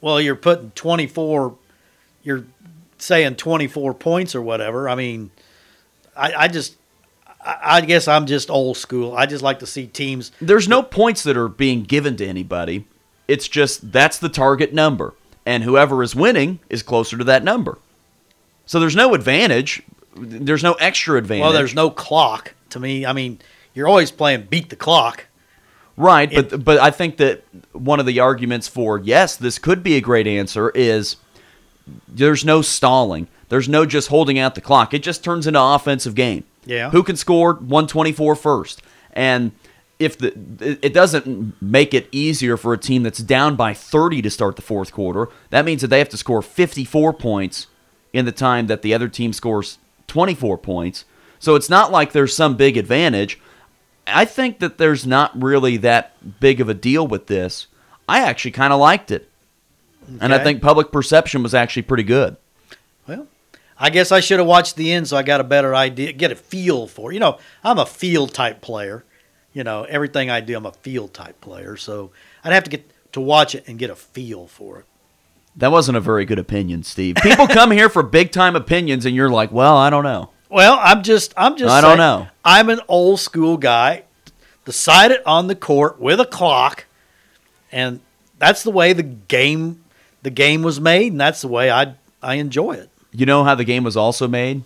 well, 0.00 0.20
you're 0.20 0.36
putting 0.36 0.70
24, 0.72 1.56
you're 2.22 2.44
saying 2.98 3.36
24 3.36 3.94
points 3.94 4.34
or 4.34 4.42
whatever. 4.42 4.88
I 4.88 4.94
mean, 4.94 5.30
I, 6.16 6.32
I 6.34 6.48
just, 6.48 6.76
I, 7.44 7.56
I 7.62 7.80
guess 7.80 8.06
I'm 8.08 8.26
just 8.26 8.50
old 8.50 8.76
school. 8.76 9.16
I 9.16 9.26
just 9.26 9.42
like 9.42 9.58
to 9.60 9.66
see 9.66 9.86
teams. 9.86 10.30
There's 10.40 10.68
no 10.68 10.82
points 10.82 11.22
that 11.24 11.36
are 11.36 11.48
being 11.48 11.82
given 11.82 12.16
to 12.16 12.26
anybody. 12.26 12.86
It's 13.28 13.48
just 13.48 13.92
that's 13.92 14.18
the 14.18 14.28
target 14.28 14.72
number. 14.72 15.14
And 15.44 15.64
whoever 15.64 16.02
is 16.02 16.14
winning 16.14 16.60
is 16.68 16.82
closer 16.84 17.16
to 17.18 17.24
that 17.24 17.42
number. 17.42 17.78
So 18.66 18.78
there's 18.78 18.94
no 18.94 19.14
advantage. 19.14 19.82
There's 20.16 20.62
no 20.62 20.74
extra 20.74 21.16
advantage. 21.18 21.42
Well, 21.42 21.52
there's 21.52 21.74
no 21.74 21.90
clock 21.90 22.54
to 22.70 22.78
me. 22.78 23.04
I 23.06 23.12
mean, 23.12 23.40
you're 23.74 23.88
always 23.88 24.10
playing 24.10 24.46
beat 24.50 24.70
the 24.70 24.76
clock. 24.76 25.26
Right, 25.96 26.32
but 26.32 26.64
but 26.64 26.78
I 26.78 26.90
think 26.90 27.18
that 27.18 27.44
one 27.72 28.00
of 28.00 28.06
the 28.06 28.20
arguments 28.20 28.66
for 28.66 28.98
yes, 28.98 29.36
this 29.36 29.58
could 29.58 29.82
be 29.82 29.94
a 29.96 30.00
great 30.00 30.26
answer 30.26 30.70
is 30.70 31.16
there's 32.08 32.44
no 32.44 32.62
stalling. 32.62 33.28
There's 33.48 33.68
no 33.68 33.84
just 33.84 34.08
holding 34.08 34.38
out 34.38 34.54
the 34.54 34.62
clock. 34.62 34.94
It 34.94 35.02
just 35.02 35.22
turns 35.22 35.46
into 35.46 35.60
an 35.60 35.74
offensive 35.74 36.14
game. 36.14 36.44
Yeah. 36.64 36.90
Who 36.90 37.02
can 37.02 37.16
score 37.16 37.52
124 37.54 38.36
first? 38.36 38.82
And 39.12 39.52
if 39.98 40.16
the 40.16 40.32
it 40.60 40.94
doesn't 40.94 41.60
make 41.60 41.92
it 41.92 42.08
easier 42.10 42.56
for 42.56 42.72
a 42.72 42.78
team 42.78 43.02
that's 43.02 43.18
down 43.18 43.56
by 43.56 43.74
30 43.74 44.22
to 44.22 44.30
start 44.30 44.56
the 44.56 44.62
fourth 44.62 44.92
quarter, 44.92 45.28
that 45.50 45.64
means 45.64 45.82
that 45.82 45.88
they 45.88 45.98
have 45.98 46.08
to 46.10 46.16
score 46.16 46.40
54 46.42 47.12
points 47.12 47.66
in 48.12 48.24
the 48.24 48.32
time 48.32 48.66
that 48.66 48.82
the 48.82 48.94
other 48.94 49.08
team 49.08 49.32
scores 49.32 49.78
24 50.06 50.58
points. 50.58 51.04
So 51.38 51.54
it's 51.54 51.70
not 51.70 51.92
like 51.92 52.12
there's 52.12 52.34
some 52.34 52.56
big 52.56 52.76
advantage. 52.76 53.40
I 54.06 54.24
think 54.24 54.58
that 54.60 54.78
there's 54.78 55.06
not 55.06 55.40
really 55.40 55.76
that 55.78 56.40
big 56.40 56.60
of 56.60 56.68
a 56.68 56.74
deal 56.74 57.06
with 57.06 57.26
this. 57.26 57.66
I 58.08 58.20
actually 58.20 58.50
kind 58.50 58.72
of 58.72 58.80
liked 58.80 59.10
it. 59.10 59.28
And 60.20 60.34
I 60.34 60.42
think 60.42 60.60
public 60.60 60.90
perception 60.90 61.42
was 61.42 61.54
actually 61.54 61.82
pretty 61.82 62.02
good. 62.02 62.36
Well, 63.06 63.28
I 63.78 63.90
guess 63.90 64.12
I 64.12 64.20
should 64.20 64.38
have 64.40 64.48
watched 64.48 64.76
the 64.76 64.92
end 64.92 65.08
so 65.08 65.16
I 65.16 65.22
got 65.22 65.40
a 65.40 65.44
better 65.44 65.74
idea, 65.74 66.12
get 66.12 66.32
a 66.32 66.36
feel 66.36 66.86
for. 66.86 67.10
it. 67.10 67.14
You 67.14 67.20
know, 67.20 67.38
I'm 67.62 67.78
a 67.78 67.86
feel 67.86 68.26
type 68.26 68.60
player. 68.60 69.04
You 69.52 69.64
know, 69.64 69.84
everything 69.84 70.30
I 70.30 70.40
do, 70.40 70.56
I'm 70.56 70.66
a 70.66 70.72
feel 70.72 71.08
type 71.08 71.40
player. 71.40 71.76
So 71.76 72.10
I'd 72.42 72.52
have 72.52 72.64
to 72.64 72.70
get 72.70 72.90
to 73.12 73.20
watch 73.20 73.54
it 73.54 73.68
and 73.68 73.78
get 73.78 73.90
a 73.90 73.96
feel 73.96 74.46
for 74.46 74.80
it. 74.80 74.86
That 75.56 75.70
wasn't 75.70 75.98
a 75.98 76.00
very 76.00 76.24
good 76.24 76.38
opinion, 76.38 76.82
Steve. 76.82 77.16
People 77.22 77.46
come 77.48 77.70
here 77.70 77.88
for 77.88 78.02
big 78.02 78.32
time 78.32 78.56
opinions, 78.56 79.04
and 79.04 79.14
you're 79.14 79.28
like, 79.28 79.52
well, 79.52 79.76
I 79.76 79.90
don't 79.90 80.04
know. 80.04 80.30
Well, 80.48 80.78
I'm 80.80 81.02
just, 81.02 81.34
I'm 81.36 81.56
just. 81.56 81.70
I 81.70 81.80
don't 81.80 81.98
know. 81.98 82.28
I'm 82.44 82.68
an 82.68 82.80
old 82.88 83.20
school 83.20 83.56
guy. 83.56 84.04
Decided 84.64 85.20
on 85.26 85.48
the 85.48 85.56
court 85.56 86.00
with 86.00 86.20
a 86.20 86.24
clock, 86.24 86.84
and 87.72 87.98
that's 88.38 88.62
the 88.62 88.70
way 88.70 88.92
the 88.92 89.02
game, 89.02 89.82
the 90.22 90.30
game 90.30 90.62
was 90.62 90.80
made, 90.80 91.10
and 91.10 91.20
that's 91.20 91.40
the 91.40 91.48
way 91.48 91.68
I, 91.68 91.94
I 92.22 92.34
enjoy 92.36 92.74
it. 92.74 92.88
You 93.10 93.26
know 93.26 93.42
how 93.42 93.56
the 93.56 93.64
game 93.64 93.82
was 93.82 93.96
also 93.96 94.28
made? 94.28 94.62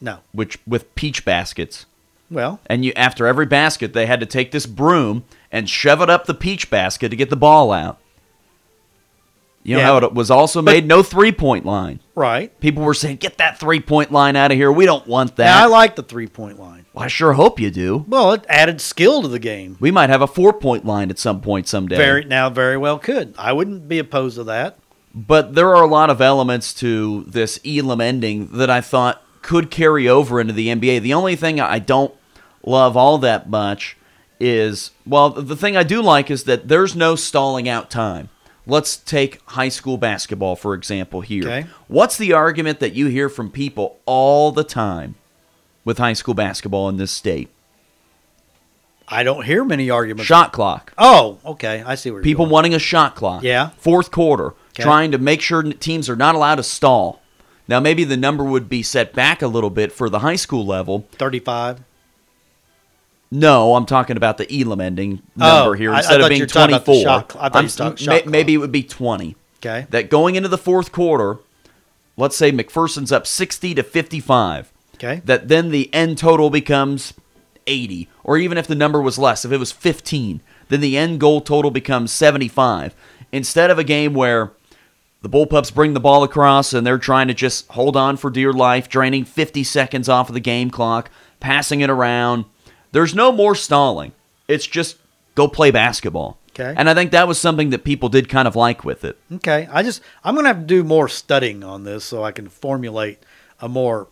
No, 0.00 0.18
Which 0.32 0.58
with 0.66 0.92
peach 0.96 1.24
baskets. 1.24 1.86
well, 2.28 2.58
And 2.66 2.84
you 2.84 2.92
after 2.96 3.26
every 3.28 3.46
basket, 3.46 3.92
they 3.92 4.06
had 4.06 4.18
to 4.18 4.26
take 4.26 4.50
this 4.50 4.66
broom 4.66 5.22
and 5.52 5.70
shove 5.70 6.02
it 6.02 6.10
up 6.10 6.26
the 6.26 6.34
peach 6.34 6.68
basket 6.68 7.10
to 7.10 7.16
get 7.16 7.30
the 7.30 7.36
ball 7.36 7.70
out. 7.70 7.98
You 9.62 9.74
know 9.74 9.80
Yeah. 9.80 9.86
how 9.86 9.96
it 9.98 10.12
was 10.14 10.30
also 10.30 10.60
But- 10.60 10.72
made? 10.72 10.86
No 10.88 11.02
three 11.04 11.30
point 11.32 11.64
line. 11.64 12.00
right. 12.16 12.58
People 12.60 12.82
were 12.82 12.94
saying, 12.94 13.16
"Get 13.18 13.38
that 13.38 13.58
three 13.60 13.80
point 13.80 14.10
line 14.12 14.34
out 14.36 14.50
of 14.50 14.56
here. 14.56 14.72
We 14.72 14.86
don't 14.86 15.06
want 15.06 15.36
that." 15.36 15.46
Now 15.46 15.62
I 15.62 15.66
like 15.66 15.94
the 15.96 16.02
three 16.02 16.26
point 16.28 16.58
line. 16.60 16.84
Well, 16.96 17.04
I 17.04 17.08
sure 17.08 17.34
hope 17.34 17.60
you 17.60 17.70
do. 17.70 18.06
Well, 18.08 18.32
it 18.32 18.46
added 18.48 18.80
skill 18.80 19.20
to 19.20 19.28
the 19.28 19.38
game. 19.38 19.76
We 19.80 19.90
might 19.90 20.08
have 20.08 20.22
a 20.22 20.26
four 20.26 20.54
point 20.54 20.86
line 20.86 21.10
at 21.10 21.18
some 21.18 21.42
point 21.42 21.68
someday. 21.68 21.96
Very 21.96 22.24
now, 22.24 22.48
very 22.48 22.78
well 22.78 22.98
could. 22.98 23.34
I 23.38 23.52
wouldn't 23.52 23.86
be 23.86 23.98
opposed 23.98 24.36
to 24.36 24.44
that. 24.44 24.78
But 25.14 25.54
there 25.54 25.76
are 25.76 25.82
a 25.82 25.88
lot 25.88 26.08
of 26.08 26.22
elements 26.22 26.72
to 26.74 27.24
this 27.24 27.60
Elam 27.66 28.00
ending 28.00 28.48
that 28.52 28.70
I 28.70 28.80
thought 28.80 29.22
could 29.42 29.70
carry 29.70 30.08
over 30.08 30.40
into 30.40 30.54
the 30.54 30.68
NBA. 30.68 31.00
The 31.02 31.12
only 31.12 31.36
thing 31.36 31.60
I 31.60 31.78
don't 31.78 32.14
love 32.64 32.96
all 32.96 33.18
that 33.18 33.48
much 33.48 33.98
is, 34.40 34.90
well, 35.06 35.28
the 35.28 35.56
thing 35.56 35.76
I 35.76 35.82
do 35.82 36.00
like 36.00 36.30
is 36.30 36.44
that 36.44 36.68
there's 36.68 36.96
no 36.96 37.14
stalling 37.14 37.68
out 37.68 37.90
time. 37.90 38.30
Let's 38.66 38.96
take 38.96 39.42
high 39.50 39.68
school 39.68 39.98
basketball, 39.98 40.56
for 40.56 40.72
example, 40.72 41.20
here. 41.20 41.44
Okay. 41.44 41.66
What's 41.88 42.16
the 42.16 42.32
argument 42.32 42.80
that 42.80 42.94
you 42.94 43.06
hear 43.06 43.28
from 43.28 43.50
people 43.50 44.00
all 44.06 44.50
the 44.50 44.64
time 44.64 45.14
with 45.86 45.96
high 45.96 46.12
school 46.12 46.34
basketball 46.34 46.90
in 46.90 46.98
this 46.98 47.10
state? 47.12 47.48
I 49.08 49.22
don't 49.22 49.44
hear 49.46 49.64
many 49.64 49.88
arguments. 49.88 50.26
Shot 50.26 50.52
clock. 50.52 50.92
Oh, 50.98 51.38
okay. 51.46 51.82
I 51.86 51.94
see 51.94 52.10
where 52.10 52.18
you're 52.18 52.24
People 52.24 52.46
going. 52.46 52.52
wanting 52.52 52.74
a 52.74 52.78
shot 52.78 53.14
clock. 53.14 53.42
Yeah. 53.44 53.70
Fourth 53.78 54.10
quarter, 54.10 54.48
Okay. 54.74 54.82
trying 54.82 55.12
to 55.12 55.18
make 55.18 55.40
sure 55.40 55.62
teams 55.62 56.10
are 56.10 56.16
not 56.16 56.34
allowed 56.34 56.56
to 56.56 56.64
stall. 56.64 57.22
Now, 57.68 57.78
maybe 57.80 58.02
the 58.04 58.16
number 58.16 58.42
would 58.44 58.68
be 58.68 58.82
set 58.82 59.12
back 59.14 59.42
a 59.42 59.46
little 59.46 59.70
bit 59.70 59.92
for 59.92 60.10
the 60.10 60.18
high 60.20 60.36
school 60.36 60.66
level. 60.66 61.06
thirty-five. 61.12 61.80
No, 63.30 63.74
I'm 63.74 63.86
talking 63.86 64.16
about 64.16 64.38
the 64.38 64.46
Elam 64.60 64.80
ending 64.80 65.20
number 65.34 65.70
Oh, 65.70 65.72
here. 65.72 65.90
I- 65.92 65.96
I 65.96 65.98
Instead 65.98 66.20
of 66.20 66.28
being 66.28 66.40
were 66.42 66.46
talking 66.46 66.74
about 66.74 66.84
the 66.86 66.92
24, 66.92 67.02
shot 67.02 67.36
I 67.40 67.48
thought 67.48 67.98
shot 67.98 68.06
may- 68.26 68.30
maybe 68.30 68.54
it 68.54 68.58
would 68.58 68.70
be 68.72 68.84
20. 68.84 69.34
Okay. 69.60 69.86
That 69.90 70.10
going 70.10 70.36
into 70.36 70.48
the 70.48 70.58
fourth 70.58 70.92
quarter, 70.92 71.38
let's 72.16 72.36
say 72.36 72.52
McPherson's 72.52 73.10
up 73.10 73.26
60 73.26 73.74
to 73.74 73.82
55. 73.82 74.72
Okay. 74.96 75.22
That 75.24 75.48
then 75.48 75.70
the 75.70 75.92
end 75.94 76.18
total 76.18 76.50
becomes 76.50 77.14
80, 77.66 78.08
or 78.24 78.38
even 78.38 78.58
if 78.58 78.66
the 78.66 78.74
number 78.74 79.00
was 79.00 79.18
less, 79.18 79.44
if 79.44 79.52
it 79.52 79.58
was 79.58 79.72
15, 79.72 80.40
then 80.68 80.80
the 80.80 80.96
end 80.96 81.20
goal 81.20 81.40
total 81.40 81.70
becomes 81.70 82.12
75. 82.12 82.94
Instead 83.32 83.70
of 83.70 83.78
a 83.78 83.84
game 83.84 84.14
where 84.14 84.52
the 85.22 85.28
Bullpups 85.28 85.74
bring 85.74 85.94
the 85.94 86.00
ball 86.00 86.22
across 86.22 86.72
and 86.72 86.86
they're 86.86 86.98
trying 86.98 87.28
to 87.28 87.34
just 87.34 87.66
hold 87.68 87.96
on 87.96 88.16
for 88.16 88.30
dear 88.30 88.52
life, 88.52 88.88
draining 88.88 89.24
50 89.24 89.64
seconds 89.64 90.08
off 90.08 90.28
of 90.28 90.34
the 90.34 90.40
game 90.40 90.70
clock, 90.70 91.10
passing 91.40 91.80
it 91.80 91.90
around. 91.90 92.44
There's 92.92 93.14
no 93.14 93.32
more 93.32 93.54
stalling. 93.54 94.12
It's 94.48 94.66
just 94.66 94.96
go 95.34 95.48
play 95.48 95.70
basketball. 95.70 96.38
Okay. 96.58 96.74
And 96.76 96.88
I 96.88 96.94
think 96.94 97.10
that 97.10 97.28
was 97.28 97.38
something 97.38 97.70
that 97.70 97.84
people 97.84 98.08
did 98.08 98.28
kind 98.28 98.48
of 98.48 98.56
like 98.56 98.84
with 98.84 99.04
it. 99.04 99.18
Okay. 99.30 99.68
I 99.70 99.82
just 99.82 100.00
I'm 100.24 100.34
gonna 100.34 100.48
have 100.48 100.60
to 100.60 100.64
do 100.64 100.82
more 100.84 101.08
studying 101.08 101.62
on 101.62 101.84
this 101.84 102.04
so 102.04 102.24
I 102.24 102.32
can 102.32 102.48
formulate 102.48 103.18
a 103.60 103.68
more 103.68 104.08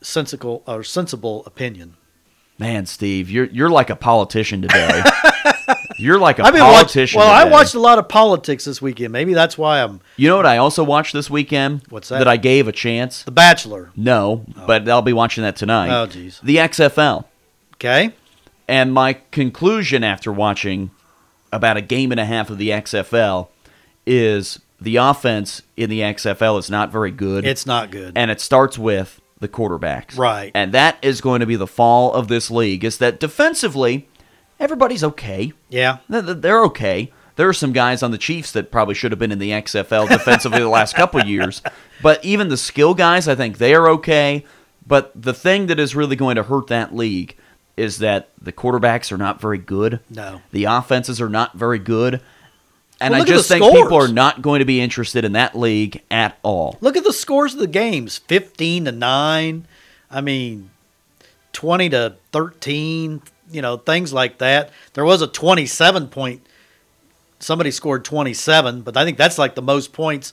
sensible 0.00 0.62
or 0.66 0.82
sensible 0.84 1.44
opinion. 1.46 1.96
Man, 2.58 2.86
Steve, 2.86 3.30
you're 3.30 3.46
you're 3.46 3.70
like 3.70 3.88
a 3.88 3.96
politician 3.96 4.62
today. 4.62 5.02
you're 5.98 6.18
like 6.18 6.38
a 6.38 6.44
I've 6.44 6.52
been 6.52 6.62
politician. 6.62 7.20
Well, 7.20 7.30
I 7.30 7.44
watched 7.44 7.74
a 7.74 7.80
lot 7.80 7.98
of 7.98 8.08
politics 8.08 8.64
this 8.64 8.82
weekend. 8.82 9.12
Maybe 9.12 9.32
that's 9.32 9.56
why 9.56 9.82
I'm 9.82 10.00
You 10.16 10.28
know 10.28 10.36
what 10.36 10.46
I 10.46 10.56
also 10.56 10.82
watched 10.82 11.12
this 11.12 11.30
weekend? 11.30 11.82
What's 11.88 12.08
that? 12.08 12.18
That 12.18 12.28
I 12.28 12.36
gave 12.36 12.66
a 12.66 12.72
chance. 12.72 13.22
The 13.22 13.30
Bachelor. 13.30 13.92
No, 13.96 14.44
oh. 14.56 14.64
but 14.66 14.88
I'll 14.88 15.02
be 15.02 15.12
watching 15.12 15.44
that 15.44 15.54
tonight. 15.54 15.88
Oh, 15.90 16.06
jeez. 16.06 16.40
The 16.40 16.56
XFL. 16.56 17.24
Okay. 17.74 18.12
And 18.66 18.92
my 18.92 19.14
conclusion 19.30 20.02
after 20.02 20.32
watching 20.32 20.90
about 21.52 21.76
a 21.76 21.80
game 21.80 22.10
and 22.10 22.20
a 22.20 22.24
half 22.24 22.50
of 22.50 22.58
the 22.58 22.70
XFL 22.70 23.48
is 24.04 24.60
the 24.80 24.96
offense 24.96 25.62
in 25.76 25.90
the 25.90 26.00
XFL 26.00 26.58
is 26.58 26.68
not 26.68 26.90
very 26.90 27.10
good. 27.10 27.46
It's 27.46 27.66
not 27.66 27.90
good. 27.90 28.16
and 28.16 28.30
it 28.30 28.40
starts 28.40 28.78
with 28.78 29.20
the 29.40 29.48
quarterbacks. 29.48 30.16
Right. 30.18 30.50
And 30.54 30.72
that 30.72 30.98
is 31.02 31.20
going 31.20 31.40
to 31.40 31.46
be 31.46 31.56
the 31.56 31.66
fall 31.66 32.12
of 32.12 32.28
this 32.28 32.50
league 32.50 32.84
is 32.84 32.98
that 32.98 33.20
defensively 33.20 34.08
everybody's 34.60 35.04
okay. 35.04 35.52
yeah. 35.68 35.98
Th- 36.10 36.24
th- 36.24 36.38
They're 36.38 36.64
okay. 36.64 37.12
There 37.36 37.48
are 37.48 37.52
some 37.54 37.72
guys 37.72 38.02
on 38.02 38.10
the 38.10 38.18
Chiefs 38.18 38.50
that 38.52 38.72
probably 38.72 38.94
should 38.96 39.12
have 39.12 39.18
been 39.20 39.30
in 39.30 39.38
the 39.38 39.50
XFL 39.50 40.08
defensively 40.18 40.58
the 40.58 40.68
last 40.68 40.96
couple 40.96 41.20
of 41.20 41.28
years. 41.28 41.62
But 42.02 42.24
even 42.24 42.48
the 42.48 42.56
skill 42.56 42.94
guys, 42.94 43.28
I 43.28 43.34
think 43.36 43.58
they 43.58 43.74
are 43.74 43.88
okay. 43.90 44.44
But 44.86 45.12
the 45.14 45.34
thing 45.34 45.66
that 45.66 45.78
is 45.78 45.94
really 45.94 46.16
going 46.16 46.36
to 46.36 46.42
hurt 46.42 46.66
that 46.68 46.94
league 46.94 47.36
is 47.76 47.98
that 47.98 48.30
the 48.42 48.50
quarterbacks 48.50 49.12
are 49.12 49.16
not 49.18 49.40
very 49.40 49.58
good. 49.58 50.00
No. 50.10 50.40
The 50.50 50.64
offenses 50.64 51.20
are 51.20 51.28
not 51.28 51.54
very 51.56 51.78
good. 51.78 52.20
And 53.00 53.12
Well, 53.12 53.22
I 53.22 53.24
just 53.24 53.48
think 53.48 53.64
people 53.64 53.96
are 53.96 54.08
not 54.08 54.42
going 54.42 54.58
to 54.58 54.64
be 54.64 54.80
interested 54.80 55.24
in 55.24 55.32
that 55.32 55.56
league 55.56 56.02
at 56.10 56.36
all. 56.42 56.76
Look 56.80 56.96
at 56.96 57.04
the 57.04 57.12
scores 57.12 57.54
of 57.54 57.60
the 57.60 57.68
games 57.68 58.18
15 58.18 58.86
to 58.86 58.92
9. 58.92 59.66
I 60.10 60.20
mean, 60.20 60.70
20 61.52 61.90
to 61.90 62.16
13, 62.32 63.22
you 63.50 63.62
know, 63.62 63.76
things 63.76 64.12
like 64.12 64.38
that. 64.38 64.70
There 64.94 65.04
was 65.04 65.22
a 65.22 65.26
27 65.28 66.08
point, 66.08 66.44
somebody 67.38 67.70
scored 67.70 68.04
27, 68.04 68.82
but 68.82 68.96
I 68.96 69.04
think 69.04 69.16
that's 69.16 69.38
like 69.38 69.54
the 69.54 69.62
most 69.62 69.92
points 69.92 70.32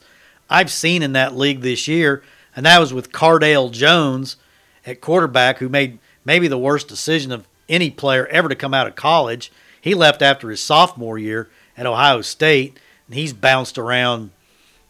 I've 0.50 0.72
seen 0.72 1.04
in 1.04 1.14
that 1.14 1.36
league 1.36 1.62
this 1.62 1.88
year. 1.88 2.24
And 2.56 2.66
that 2.66 2.80
was 2.80 2.94
with 2.94 3.12
Cardale 3.12 3.72
Jones 3.72 4.38
at 4.86 5.02
quarterback, 5.02 5.58
who 5.58 5.70
made 5.70 6.00
maybe 6.24 6.48
the 6.48 6.58
worst 6.58 6.88
decision 6.88 7.32
of 7.32 7.48
any 7.68 7.90
player 7.90 8.26
ever 8.28 8.50
to 8.50 8.56
come 8.56 8.74
out 8.74 8.88
of 8.88 8.96
college. 8.96 9.52
He 9.80 9.94
left 9.94 10.22
after 10.22 10.50
his 10.50 10.62
sophomore 10.62 11.18
year 11.18 11.50
at 11.78 11.86
Ohio 11.86 12.22
State, 12.22 12.80
and 13.08 13.16
he's 13.16 13.34
bounced 13.34 13.78
around 13.78 14.32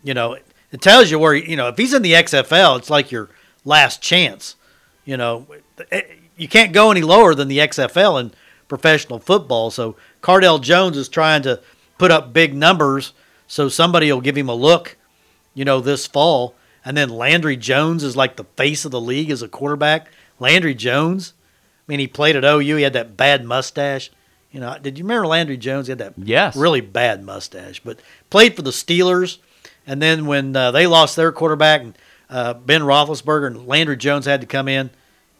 you 0.03 0.13
know, 0.13 0.37
it 0.71 0.81
tells 0.81 1.09
you 1.09 1.17
where 1.17 1.33
you 1.33 1.55
know 1.55 1.67
if 1.67 1.77
he's 1.77 1.93
in 1.93 2.03
the 2.03 2.13
XFL, 2.13 2.77
it's 2.77 2.89
like 2.89 3.11
your 3.11 3.29
last 3.63 4.01
chance. 4.01 4.55
You 5.03 5.17
know, 5.17 5.47
Eh, 5.91 6.01
you 6.37 6.47
can't 6.47 6.73
go 6.73 6.91
any 6.91 7.01
lower 7.01 7.33
than 7.35 7.47
the 7.47 7.59
XFL 7.59 8.19
in 8.19 8.31
professional 8.67 9.19
football. 9.19 9.71
So 9.71 9.95
Cardale 10.21 10.61
Jones 10.61 10.97
is 10.97 11.09
trying 11.09 11.43
to 11.43 11.61
put 11.97 12.11
up 12.11 12.33
big 12.33 12.53
numbers 12.53 13.13
so 13.47 13.69
somebody 13.69 14.11
will 14.11 14.21
give 14.21 14.37
him 14.37 14.49
a 14.49 14.55
look. 14.55 14.97
You 15.53 15.63
know, 15.63 15.79
this 15.79 16.05
fall, 16.05 16.55
and 16.83 16.97
then 16.97 17.09
Landry 17.09 17.55
Jones 17.55 18.03
is 18.03 18.17
like 18.17 18.35
the 18.35 18.43
face 18.43 18.83
of 18.83 18.91
the 18.91 18.99
league 18.99 19.31
as 19.31 19.41
a 19.41 19.47
quarterback. 19.47 20.09
Landry 20.37 20.75
Jones, 20.75 21.33
I 21.87 21.91
mean, 21.91 21.99
he 21.99 22.07
played 22.07 22.35
at 22.35 22.43
OU. 22.43 22.75
He 22.75 22.83
had 22.83 22.93
that 22.93 23.15
bad 23.15 23.45
mustache. 23.45 24.11
You 24.55 24.61
know, 24.61 24.77
did 24.81 24.97
you 24.97 25.03
remember 25.03 25.27
Landry 25.27 25.57
Jones? 25.57 25.87
He 25.87 25.91
had 25.91 25.97
that 25.97 26.13
Yes. 26.17 26.55
really 26.55 26.79
bad 26.79 27.25
mustache, 27.25 27.81
but 27.83 27.99
played 28.29 28.55
for 28.55 28.61
the 28.61 28.69
Steelers. 28.71 29.39
And 29.85 30.01
then 30.01 30.27
when 30.27 30.55
uh, 30.55 30.71
they 30.71 30.87
lost 30.87 31.17
their 31.17 31.33
quarterback, 31.33 31.81
and 31.81 31.97
uh, 32.29 32.53
Ben 32.53 32.79
Roethlisberger 32.83 33.47
and 33.47 33.67
Landry 33.67 33.97
Jones 33.97 34.25
had 34.25 34.39
to 34.39 34.47
come 34.47 34.69
in, 34.69 34.91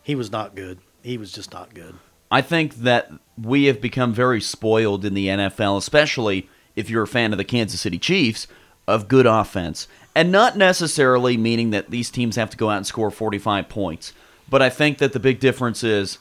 he 0.03 0.15
was 0.15 0.33
not 0.33 0.53
good. 0.53 0.79
He 1.01 1.17
was 1.17 1.31
just 1.31 1.53
not 1.53 1.73
good. 1.73 1.95
I 2.29 2.41
think 2.41 2.75
that 2.79 3.09
we 3.41 3.65
have 3.67 3.79
become 3.79 4.11
very 4.13 4.41
spoiled 4.41 5.05
in 5.05 5.13
the 5.13 5.27
NFL, 5.27 5.77
especially 5.77 6.49
if 6.75 6.89
you're 6.89 7.03
a 7.03 7.07
fan 7.07 7.31
of 7.31 7.37
the 7.37 7.45
Kansas 7.45 7.79
City 7.79 7.97
Chiefs, 7.97 8.47
of 8.85 9.07
good 9.07 9.25
offense. 9.25 9.87
And 10.13 10.29
not 10.29 10.57
necessarily 10.57 11.37
meaning 11.37 11.69
that 11.69 11.89
these 11.89 12.09
teams 12.09 12.35
have 12.35 12.49
to 12.49 12.57
go 12.57 12.69
out 12.69 12.77
and 12.77 12.85
score 12.85 13.11
45 13.11 13.69
points. 13.69 14.11
But 14.49 14.61
I 14.61 14.69
think 14.69 14.97
that 14.97 15.13
the 15.13 15.21
big 15.21 15.39
difference 15.39 15.85
is 15.85 16.17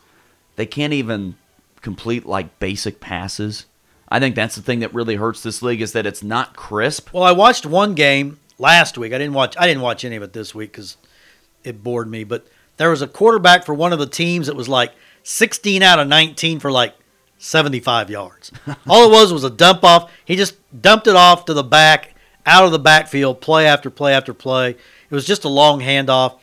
they 0.55 0.67
can't 0.67 0.93
even 0.93 1.35
complete 1.85 2.25
like 2.25 2.59
basic 2.59 2.99
passes. 2.99 3.67
I 4.09 4.19
think 4.19 4.35
that's 4.35 4.57
the 4.57 4.63
thing 4.63 4.81
that 4.81 4.95
really 4.95 5.17
hurts 5.17 5.43
this 5.43 5.63
league 5.63 5.83
is 5.83 5.93
that 5.93 6.07
it's 6.07 6.23
not 6.23 6.57
crisp. 6.57 7.13
Well, 7.13 7.23
I 7.23 7.33
watched 7.33 7.67
one 7.67 7.95
game 7.95 8.41
last 8.59 8.97
week. 8.97 9.13
I 9.13 9.19
didn't 9.19 9.35
watch. 9.35 9.55
I 9.59 9.67
didn't 9.67 9.83
watch 9.83 10.05
any 10.05 10.17
of 10.17 10.23
it 10.23 10.33
this 10.33 10.55
week 10.55 10.73
because 10.73 10.97
it 11.63 11.85
bored 11.85 12.11
me. 12.11 12.25
But 12.25 12.47
there 12.79 12.91
was 12.91 13.03
a 13.03 13.07
quarterback 13.07 13.67
for 13.67 13.75
one 13.75 13.93
of 13.93 13.99
the 13.99 14.07
teams 14.07 14.47
that 14.47 14.57
was 14.57 14.69
like 14.69 14.93
16 15.25 15.83
out 15.83 15.99
of 15.99 16.09
19 16.09 16.59
for 16.59 16.73
like 16.73 16.95
75 17.37 18.09
yards. 18.09 18.51
All 18.89 19.11
it 19.11 19.13
was 19.13 19.33
was 19.33 19.45
a 19.45 19.51
dump 19.51 19.85
off. 19.85 20.11
He 20.25 20.37
just 20.37 20.57
dumped 20.81 21.07
it 21.07 21.17
off 21.17 21.45
to 21.45 21.55
the 21.55 21.63
back, 21.63 22.15
out 22.47 22.65
of 22.65 22.73
the 22.73 22.79
backfield, 22.79 23.43
play 23.43 23.67
after 23.67 23.91
play 23.91 24.15
after 24.15 24.33
play. 24.33 24.71
It 24.71 25.15
was 25.15 25.27
just 25.27 25.45
a 25.45 25.51
long 25.51 25.81
handoff, 25.81 26.39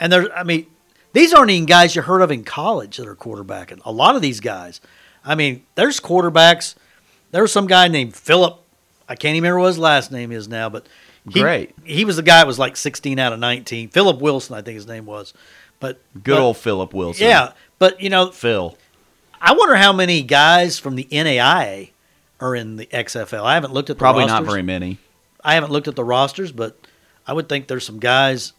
and 0.00 0.10
there. 0.10 0.34
I 0.36 0.42
mean, 0.42 0.66
these 1.16 1.32
aren't 1.32 1.50
even 1.50 1.64
guys 1.64 1.96
you 1.96 2.02
heard 2.02 2.20
of 2.20 2.30
in 2.30 2.44
college 2.44 2.98
that 2.98 3.08
are 3.08 3.16
quarterbacking. 3.16 3.80
A 3.86 3.90
lot 3.90 4.16
of 4.16 4.22
these 4.22 4.40
guys. 4.40 4.82
I 5.24 5.34
mean, 5.34 5.64
there's 5.74 5.98
quarterbacks. 5.98 6.74
There 7.30 7.40
was 7.42 7.52
some 7.52 7.66
guy 7.66 7.88
named 7.88 8.14
Philip. 8.14 8.60
I 9.08 9.14
can't 9.14 9.34
even 9.34 9.44
remember 9.44 9.60
what 9.60 9.68
his 9.68 9.78
last 9.78 10.12
name 10.12 10.30
is 10.30 10.46
now, 10.46 10.68
but 10.68 10.86
he, 11.32 11.40
Great. 11.40 11.74
He 11.84 12.04
was 12.04 12.16
the 12.16 12.22
guy 12.22 12.38
that 12.38 12.46
was 12.46 12.58
like 12.58 12.76
16 12.76 13.18
out 13.18 13.32
of 13.32 13.38
19. 13.38 13.88
Philip 13.88 14.20
Wilson, 14.20 14.56
I 14.56 14.62
think 14.62 14.74
his 14.74 14.86
name 14.86 15.06
was. 15.06 15.32
But 15.80 16.00
Good 16.14 16.34
but- 16.34 16.40
old 16.40 16.58
Philip 16.58 16.92
Wilson. 16.92 17.26
yeah. 17.26 17.52
But 17.78 18.00
you 18.00 18.10
know, 18.10 18.30
Phil. 18.30 18.76
I 19.40 19.54
wonder 19.54 19.76
how 19.76 19.92
many 19.92 20.22
guys 20.22 20.78
from 20.78 20.96
the 20.96 21.04
NAIA 21.10 21.90
are 22.40 22.54
in 22.54 22.76
the 22.76 22.86
XFL. 22.86 23.42
I 23.42 23.54
haven't 23.54 23.72
looked 23.72 23.88
at 23.90 23.96
the 23.96 24.00
Probably 24.00 24.26
not 24.26 24.44
very 24.44 24.62
many. 24.62 24.98
I 25.42 25.54
haven't 25.54 25.72
looked 25.72 25.88
at 25.88 25.96
the 25.96 26.04
rosters, 26.04 26.52
but 26.52 26.76
I 27.26 27.32
would 27.32 27.48
think 27.48 27.68
there's 27.68 27.86
some 27.86 28.00
guys. 28.00 28.52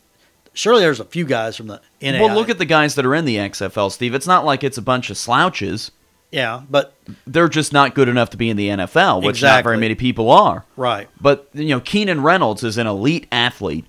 Surely 0.58 0.82
there's 0.82 1.00
a 1.00 1.06
few 1.06 1.24
guys 1.24 1.56
from 1.56 1.68
the 1.68 1.80
NAIA. 2.02 2.20
Well, 2.20 2.34
look 2.34 2.50
at 2.50 2.58
the 2.58 2.66
guys 2.66 2.96
that 2.96 3.06
are 3.06 3.14
in 3.14 3.26
the 3.26 3.38
XFL, 3.38 3.92
Steve. 3.92 4.16
It's 4.16 4.26
not 4.26 4.44
like 4.44 4.64
it's 4.64 4.80
a 4.80 4.82
bunch 4.82 5.12
of 5.12 5.18
slouches. 5.18 5.92
yeah, 6.32 6.64
but 6.68 6.96
They're 7.28 7.48
just 7.48 7.74
not 7.74 7.94
good 7.94 8.10
enough 8.10 8.32
to 8.32 8.38
be 8.38 8.50
in 8.50 8.58
the 8.58 8.70
NFL, 8.70 9.24
which 9.24 9.44
not 9.44 9.64
very 9.64 9.78
many 9.78 9.94
people 9.94 10.32
are. 10.32 10.66
right 10.76 11.08
But 11.22 11.48
you 11.54 11.70
know, 11.70 11.80
Keenan 11.80 12.24
Reynolds 12.24 12.64
is 12.64 12.80
an 12.80 12.88
elite 12.88 13.28
athlete. 13.32 13.86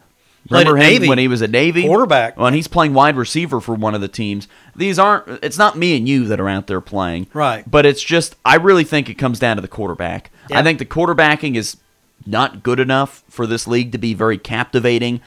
Remember 0.50 0.76
him 0.76 0.82
Navy. 0.82 1.08
when 1.08 1.18
he 1.18 1.26
was 1.26 1.40
at 1.40 1.50
Navy? 1.50 1.84
Quarterback. 1.84 2.36
When 2.38 2.52
he's 2.54 2.68
playing 2.68 2.92
wide 2.92 3.16
receiver 3.16 3.60
for 3.60 3.74
one 3.74 3.94
of 3.94 4.00
the 4.02 4.08
teams. 4.08 4.46
These 4.76 4.98
aren't. 4.98 5.42
It's 5.42 5.58
not 5.58 5.76
me 5.76 5.96
and 5.96 6.06
you 6.06 6.26
that 6.26 6.38
are 6.38 6.48
out 6.48 6.66
there 6.66 6.80
playing. 6.80 7.28
Right. 7.32 7.68
But 7.70 7.86
it's 7.86 8.02
just. 8.02 8.36
I 8.44 8.56
really 8.56 8.84
think 8.84 9.08
it 9.08 9.14
comes 9.14 9.38
down 9.38 9.56
to 9.56 9.62
the 9.62 9.68
quarterback. 9.68 10.30
Yeah. 10.50 10.60
I 10.60 10.62
think 10.62 10.78
the 10.78 10.86
quarterbacking 10.86 11.56
is 11.56 11.78
not 12.26 12.62
good 12.62 12.80
enough 12.80 13.24
for 13.28 13.46
this 13.46 13.66
league 13.66 13.92
to 13.92 13.98
be 13.98 14.12
very 14.14 14.38
captivating. 14.38 15.20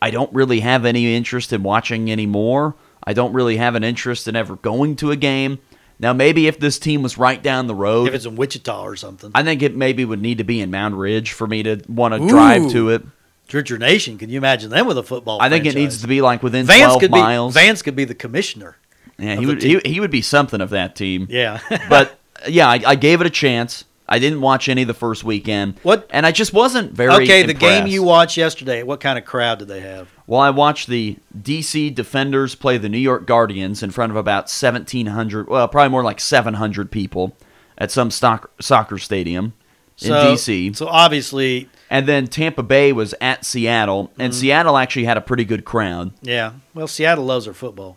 I 0.00 0.10
don't 0.10 0.32
really 0.32 0.60
have 0.60 0.84
any 0.84 1.14
interest 1.14 1.52
in 1.52 1.62
watching 1.62 2.10
anymore. 2.10 2.74
I 3.02 3.12
don't 3.12 3.32
really 3.32 3.56
have 3.56 3.74
an 3.74 3.84
interest 3.84 4.28
in 4.28 4.36
ever 4.36 4.56
going 4.56 4.96
to 4.96 5.10
a 5.10 5.16
game. 5.16 5.58
Now, 5.98 6.12
maybe 6.12 6.46
if 6.46 6.58
this 6.60 6.78
team 6.78 7.02
was 7.02 7.16
right 7.16 7.42
down 7.42 7.66
the 7.68 7.74
road, 7.74 8.08
if 8.08 8.14
it's 8.14 8.26
in 8.26 8.36
Wichita 8.36 8.82
or 8.82 8.96
something. 8.96 9.30
I 9.34 9.42
think 9.42 9.62
it 9.62 9.74
maybe 9.74 10.04
would 10.04 10.20
need 10.20 10.38
to 10.38 10.44
be 10.44 10.60
in 10.60 10.70
Moundridge 10.70 11.28
for 11.30 11.46
me 11.46 11.62
to 11.62 11.80
want 11.88 12.14
to 12.14 12.28
drive 12.28 12.70
to 12.72 12.90
it. 12.90 13.02
Treasure 13.48 13.78
Nation, 13.78 14.18
can 14.18 14.28
you 14.28 14.38
imagine 14.38 14.70
them 14.70 14.86
with 14.86 14.98
a 14.98 15.02
football? 15.02 15.40
I 15.40 15.48
think 15.48 15.66
it 15.66 15.74
needs 15.74 16.02
to 16.02 16.08
be 16.08 16.20
like 16.20 16.42
within 16.42 16.66
Vance 16.66 16.94
12 16.94 17.00
could 17.00 17.10
miles. 17.12 17.54
be 17.54 17.60
Vance 17.60 17.80
could 17.80 17.96
be 17.96 18.04
the 18.04 18.14
commissioner. 18.14 18.76
yeah, 19.18 19.36
he 19.36 19.46
would 19.46 19.62
he, 19.62 19.80
he 19.84 20.00
would 20.00 20.10
be 20.10 20.20
something 20.20 20.60
of 20.60 20.70
that 20.70 20.96
team. 20.96 21.28
Yeah, 21.30 21.60
but 21.88 22.18
yeah, 22.48 22.68
I, 22.68 22.82
I 22.84 22.94
gave 22.96 23.20
it 23.20 23.26
a 23.26 23.30
chance. 23.30 23.84
I 24.08 24.18
didn't 24.20 24.40
watch 24.40 24.68
any 24.68 24.84
the 24.84 24.94
first 24.94 25.24
weekend. 25.24 25.74
What- 25.82 26.06
And 26.10 26.24
I 26.26 26.30
just 26.32 26.52
wasn't 26.52 26.92
very 26.92 27.12
okay. 27.24 27.42
The 27.42 27.54
game 27.54 27.86
you 27.86 28.02
watched 28.02 28.36
yesterday, 28.36 28.82
what 28.84 29.00
kind 29.00 29.18
of 29.18 29.24
crowd 29.24 29.58
did 29.58 29.68
they 29.68 29.80
have? 29.80 30.08
Well, 30.28 30.40
I 30.40 30.50
watched 30.50 30.88
the 30.88 31.16
DC 31.40 31.94
Defenders 31.94 32.54
play 32.54 32.78
the 32.78 32.88
New 32.88 32.98
York 32.98 33.26
Guardians 33.26 33.82
in 33.82 33.90
front 33.90 34.10
of 34.12 34.16
about 34.16 34.44
1,700, 34.48 35.48
well, 35.48 35.66
probably 35.68 35.90
more 35.90 36.04
like 36.04 36.20
700 36.20 36.90
people 36.90 37.36
at 37.78 37.90
some 37.90 38.10
stock, 38.10 38.50
soccer 38.60 38.98
stadium 38.98 39.54
in 40.00 40.08
So, 40.08 40.34
DC. 40.34 40.74
So 40.76 40.86
obviously, 40.88 41.68
And 41.90 42.06
then 42.06 42.26
Tampa 42.26 42.62
Bay 42.62 42.92
was 42.92 43.14
at 43.20 43.44
Seattle, 43.44 44.10
and 44.18 44.32
Mm-hmm. 44.32 44.40
Seattle 44.40 44.76
actually 44.76 45.04
had 45.04 45.16
a 45.16 45.20
pretty 45.20 45.44
good 45.44 45.64
crowd. 45.64 46.12
yeah. 46.22 46.52
Well, 46.74 46.86
Seattle 46.88 47.24
loves 47.24 47.44
their 47.46 47.54
football. 47.54 47.96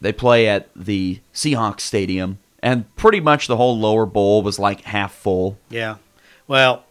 They 0.00 0.12
play 0.12 0.48
at 0.48 0.68
the 0.76 1.18
Seahawks 1.34 1.80
Stadium, 1.80 2.38
and 2.60 2.94
pretty 2.96 3.20
much 3.20 3.46
the 3.46 3.56
whole 3.56 3.78
lower 3.78 4.06
bowl 4.06 4.42
was 4.42 4.58
like 4.58 4.82
half 4.82 5.14
full. 5.14 5.58
Yeah. 5.70 5.96
Well, 6.46 6.84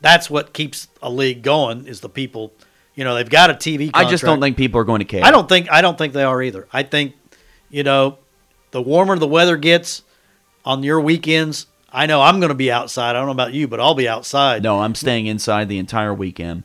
that's 0.00 0.30
what 0.30 0.52
keeps 0.52 0.88
a 1.02 1.10
league 1.10 1.42
going 1.42 1.86
is 1.86 2.00
the 2.00 2.08
people. 2.08 2.52
You 2.94 3.04
know, 3.04 3.14
they've 3.14 3.28
got 3.28 3.50
a 3.50 3.54
TV. 3.54 3.90
I 3.94 4.08
just 4.08 4.24
don't 4.24 4.40
think 4.40 4.56
people 4.56 4.80
are 4.80 4.84
going 4.84 4.98
to 5.00 5.04
care. 5.04 5.24
I 5.24 5.30
don't 5.30 5.48
think. 5.48 5.70
I 5.70 5.80
don't 5.82 5.96
think 5.96 6.12
they 6.12 6.24
are 6.24 6.42
either. 6.42 6.66
I 6.72 6.82
think, 6.82 7.14
you 7.70 7.84
know, 7.84 8.18
the 8.72 8.82
warmer 8.82 9.16
the 9.18 9.28
weather 9.28 9.56
gets 9.56 10.02
on 10.64 10.82
your 10.82 11.00
weekends. 11.00 11.66
I 11.90 12.06
know 12.06 12.20
I'm 12.20 12.38
going 12.40 12.50
to 12.50 12.54
be 12.54 12.70
outside. 12.70 13.10
I 13.10 13.12
don't 13.14 13.26
know 13.26 13.32
about 13.32 13.54
you, 13.54 13.66
but 13.66 13.80
I'll 13.80 13.94
be 13.94 14.08
outside. 14.08 14.62
No, 14.62 14.80
I'm 14.80 14.94
staying 14.94 15.26
inside 15.26 15.68
the 15.68 15.78
entire 15.78 16.12
weekend. 16.12 16.64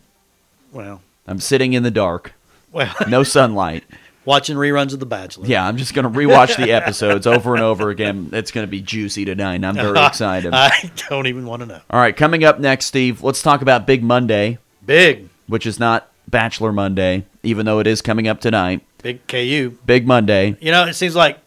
Well, 0.71 1.01
I'm 1.27 1.39
sitting 1.39 1.73
in 1.73 1.83
the 1.83 1.91
dark, 1.91 2.33
well, 2.71 2.93
no 3.07 3.23
sunlight. 3.23 3.83
Watching 4.25 4.55
reruns 4.57 4.93
of 4.93 4.99
The 4.99 5.05
Bachelor. 5.05 5.47
Yeah, 5.47 5.65
I'm 5.65 5.77
just 5.77 5.93
going 5.93 6.03
to 6.03 6.19
rewatch 6.19 6.55
the 6.57 6.71
episodes 6.71 7.27
over 7.27 7.53
and 7.53 7.63
over 7.63 7.89
again. 7.89 8.29
It's 8.33 8.51
going 8.51 8.65
to 8.65 8.71
be 8.71 8.81
juicy 8.81 9.25
tonight. 9.25 9.63
I'm 9.63 9.75
very 9.75 9.99
excited. 10.05 10.53
I 10.53 10.91
don't 11.09 11.27
even 11.27 11.45
want 11.45 11.61
to 11.61 11.65
know. 11.65 11.81
All 11.89 11.99
right, 11.99 12.15
coming 12.15 12.43
up 12.43 12.59
next, 12.59 12.85
Steve, 12.85 13.21
let's 13.23 13.41
talk 13.41 13.61
about 13.61 13.85
Big 13.87 14.03
Monday, 14.03 14.57
Big, 14.85 15.29
which 15.47 15.65
is 15.65 15.79
not 15.79 16.09
Bachelor 16.27 16.71
Monday, 16.71 17.25
even 17.43 17.65
though 17.65 17.79
it 17.79 17.87
is 17.87 18.01
coming 18.01 18.27
up 18.27 18.41
tonight. 18.41 18.81
big 19.01 19.25
KU. 19.27 19.77
Big 19.85 20.07
Monday. 20.07 20.55
You 20.59 20.71
know, 20.71 20.85
it 20.85 20.93
seems 20.93 21.15
like 21.15 21.39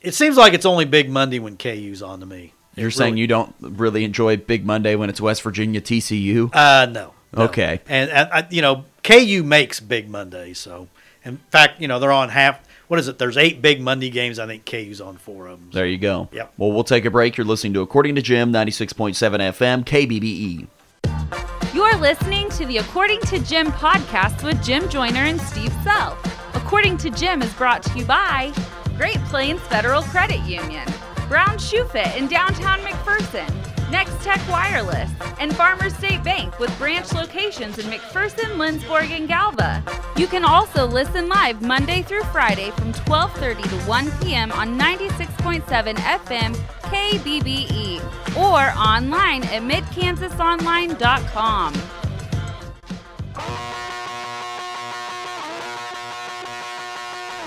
it 0.00 0.14
seems 0.14 0.36
like 0.36 0.52
it's 0.52 0.66
only 0.66 0.84
Big 0.84 1.08
Monday 1.08 1.38
when 1.38 1.56
KU's 1.56 2.02
on 2.02 2.20
to 2.20 2.26
me. 2.26 2.54
You're 2.74 2.90
saying 2.90 3.18
you 3.18 3.26
don't 3.26 3.54
really 3.60 4.04
enjoy 4.04 4.38
Big 4.38 4.64
Monday 4.64 4.96
when 4.96 5.10
it's 5.10 5.20
West 5.20 5.42
Virginia 5.42 5.80
TCU? 5.80 6.50
Uh, 6.54 6.86
no. 6.86 7.12
no. 7.36 7.42
Okay. 7.44 7.80
And, 7.86 8.10
and 8.10 8.30
I, 8.32 8.46
you 8.50 8.62
know, 8.62 8.86
KU 9.04 9.42
makes 9.44 9.78
Big 9.78 10.08
Monday. 10.08 10.54
So, 10.54 10.88
in 11.24 11.38
fact, 11.50 11.80
you 11.80 11.88
know, 11.88 11.98
they're 11.98 12.12
on 12.12 12.28
half. 12.28 12.60
What 12.88 12.98
is 13.00 13.08
it? 13.08 13.18
There's 13.18 13.36
eight 13.36 13.62
Big 13.62 13.80
Monday 13.80 14.10
games. 14.10 14.38
I 14.38 14.46
think 14.46 14.66
KU's 14.66 15.00
on 15.00 15.16
four 15.16 15.46
of 15.46 15.60
them. 15.60 15.70
There 15.72 15.86
you 15.86 15.98
go. 15.98 16.28
Yep. 16.32 16.54
Well, 16.58 16.72
we'll 16.72 16.84
take 16.84 17.04
a 17.04 17.10
break. 17.10 17.36
You're 17.36 17.46
listening 17.46 17.72
to 17.74 17.80
According 17.80 18.16
to 18.16 18.22
Jim, 18.22 18.52
96.7 18.52 19.14
FM, 19.14 19.84
KBBE. 19.84 21.74
You're 21.74 21.96
listening 21.96 22.50
to 22.50 22.66
the 22.66 22.78
According 22.78 23.20
to 23.22 23.38
Jim 23.38 23.68
podcast 23.68 24.44
with 24.44 24.62
Jim 24.62 24.88
Joyner 24.90 25.20
and 25.22 25.40
Steve 25.40 25.72
Sell. 25.82 26.18
According 26.52 26.98
to 26.98 27.10
Jim 27.10 27.40
is 27.40 27.52
brought 27.54 27.82
to 27.84 27.98
you 27.98 28.04
by 28.04 28.52
Great 28.98 29.18
Plains 29.24 29.60
Federal 29.62 30.02
Credit 30.02 30.40
Union, 30.40 30.86
Brown 31.28 31.58
Shoe 31.58 31.84
Fit 31.86 32.14
in 32.16 32.28
downtown 32.28 32.78
McPherson, 32.80 33.48
Nex-Tech 33.92 34.40
Wireless, 34.48 35.10
and 35.38 35.54
Farmers 35.54 35.94
State 35.94 36.24
Bank 36.24 36.58
with 36.58 36.76
branch 36.78 37.12
locations 37.12 37.78
in 37.78 37.84
McPherson, 37.86 38.56
Lindsborg, 38.56 39.10
and 39.10 39.28
Galva. 39.28 39.84
You 40.16 40.26
can 40.26 40.44
also 40.44 40.86
listen 40.86 41.28
live 41.28 41.60
Monday 41.60 42.00
through 42.00 42.22
Friday 42.24 42.70
from 42.70 42.94
12:30 42.94 43.68
to 43.68 43.76
1 43.88 44.10
p.m. 44.22 44.50
on 44.52 44.78
96.7 44.78 45.96
FM 45.96 46.54
KBBE 46.92 48.00
or 48.36 48.72
online 48.78 49.42
at 49.44 49.62
midkansasonline.com. 49.62 51.74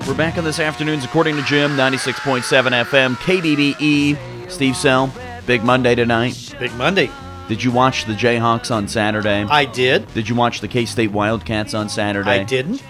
We're 0.08 0.13
back 0.13 0.38
on 0.38 0.43
this 0.43 0.60
afternoon's 0.60 1.03
According 1.03 1.36
to 1.38 1.41
Jim, 1.41 1.71
96.7 1.71 2.43
FM, 2.86 3.15
KBBE. 3.15 4.15
Steve 4.47 4.77
Sell, 4.77 5.12
Big 5.45 5.63
Monday 5.63 5.95
tonight. 5.95 6.55
Big 6.60 6.73
Monday. 6.75 7.10
Did 7.47 7.63
you 7.63 7.71
watch 7.71 8.05
the 8.05 8.13
Jayhawks 8.13 8.71
on 8.73 8.88
Saturday? 8.88 9.43
I 9.43 9.65
did. 9.65 10.12
Did 10.13 10.27
you 10.27 10.36
watch 10.36 10.62
the 10.62 10.67
K 10.67 10.86
State 10.86 11.12
Wildcats 11.12 11.73
on 11.75 11.89
Saturday? 11.89 12.29
I 12.29 12.43
didn't. 12.43 12.84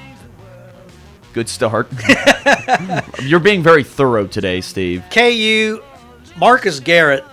Good 1.33 1.49
start. 1.49 1.89
You're 3.21 3.41
being 3.41 3.61
very 3.61 3.83
thorough 3.83 4.27
today, 4.27 4.61
Steve. 4.61 5.03
KU, 5.11 5.81
Marcus 6.37 6.79
Garrett 6.79 7.25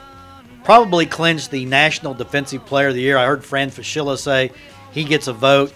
probably 0.64 1.06
clinched 1.06 1.52
the 1.52 1.64
National 1.66 2.12
Defensive 2.14 2.66
Player 2.66 2.88
of 2.88 2.94
the 2.94 3.00
Year. 3.00 3.16
I 3.16 3.26
heard 3.26 3.44
Fran 3.44 3.70
Fraschilla 3.70 4.18
say 4.18 4.50
he 4.90 5.04
gets 5.04 5.28
a 5.28 5.32
vote. 5.32 5.72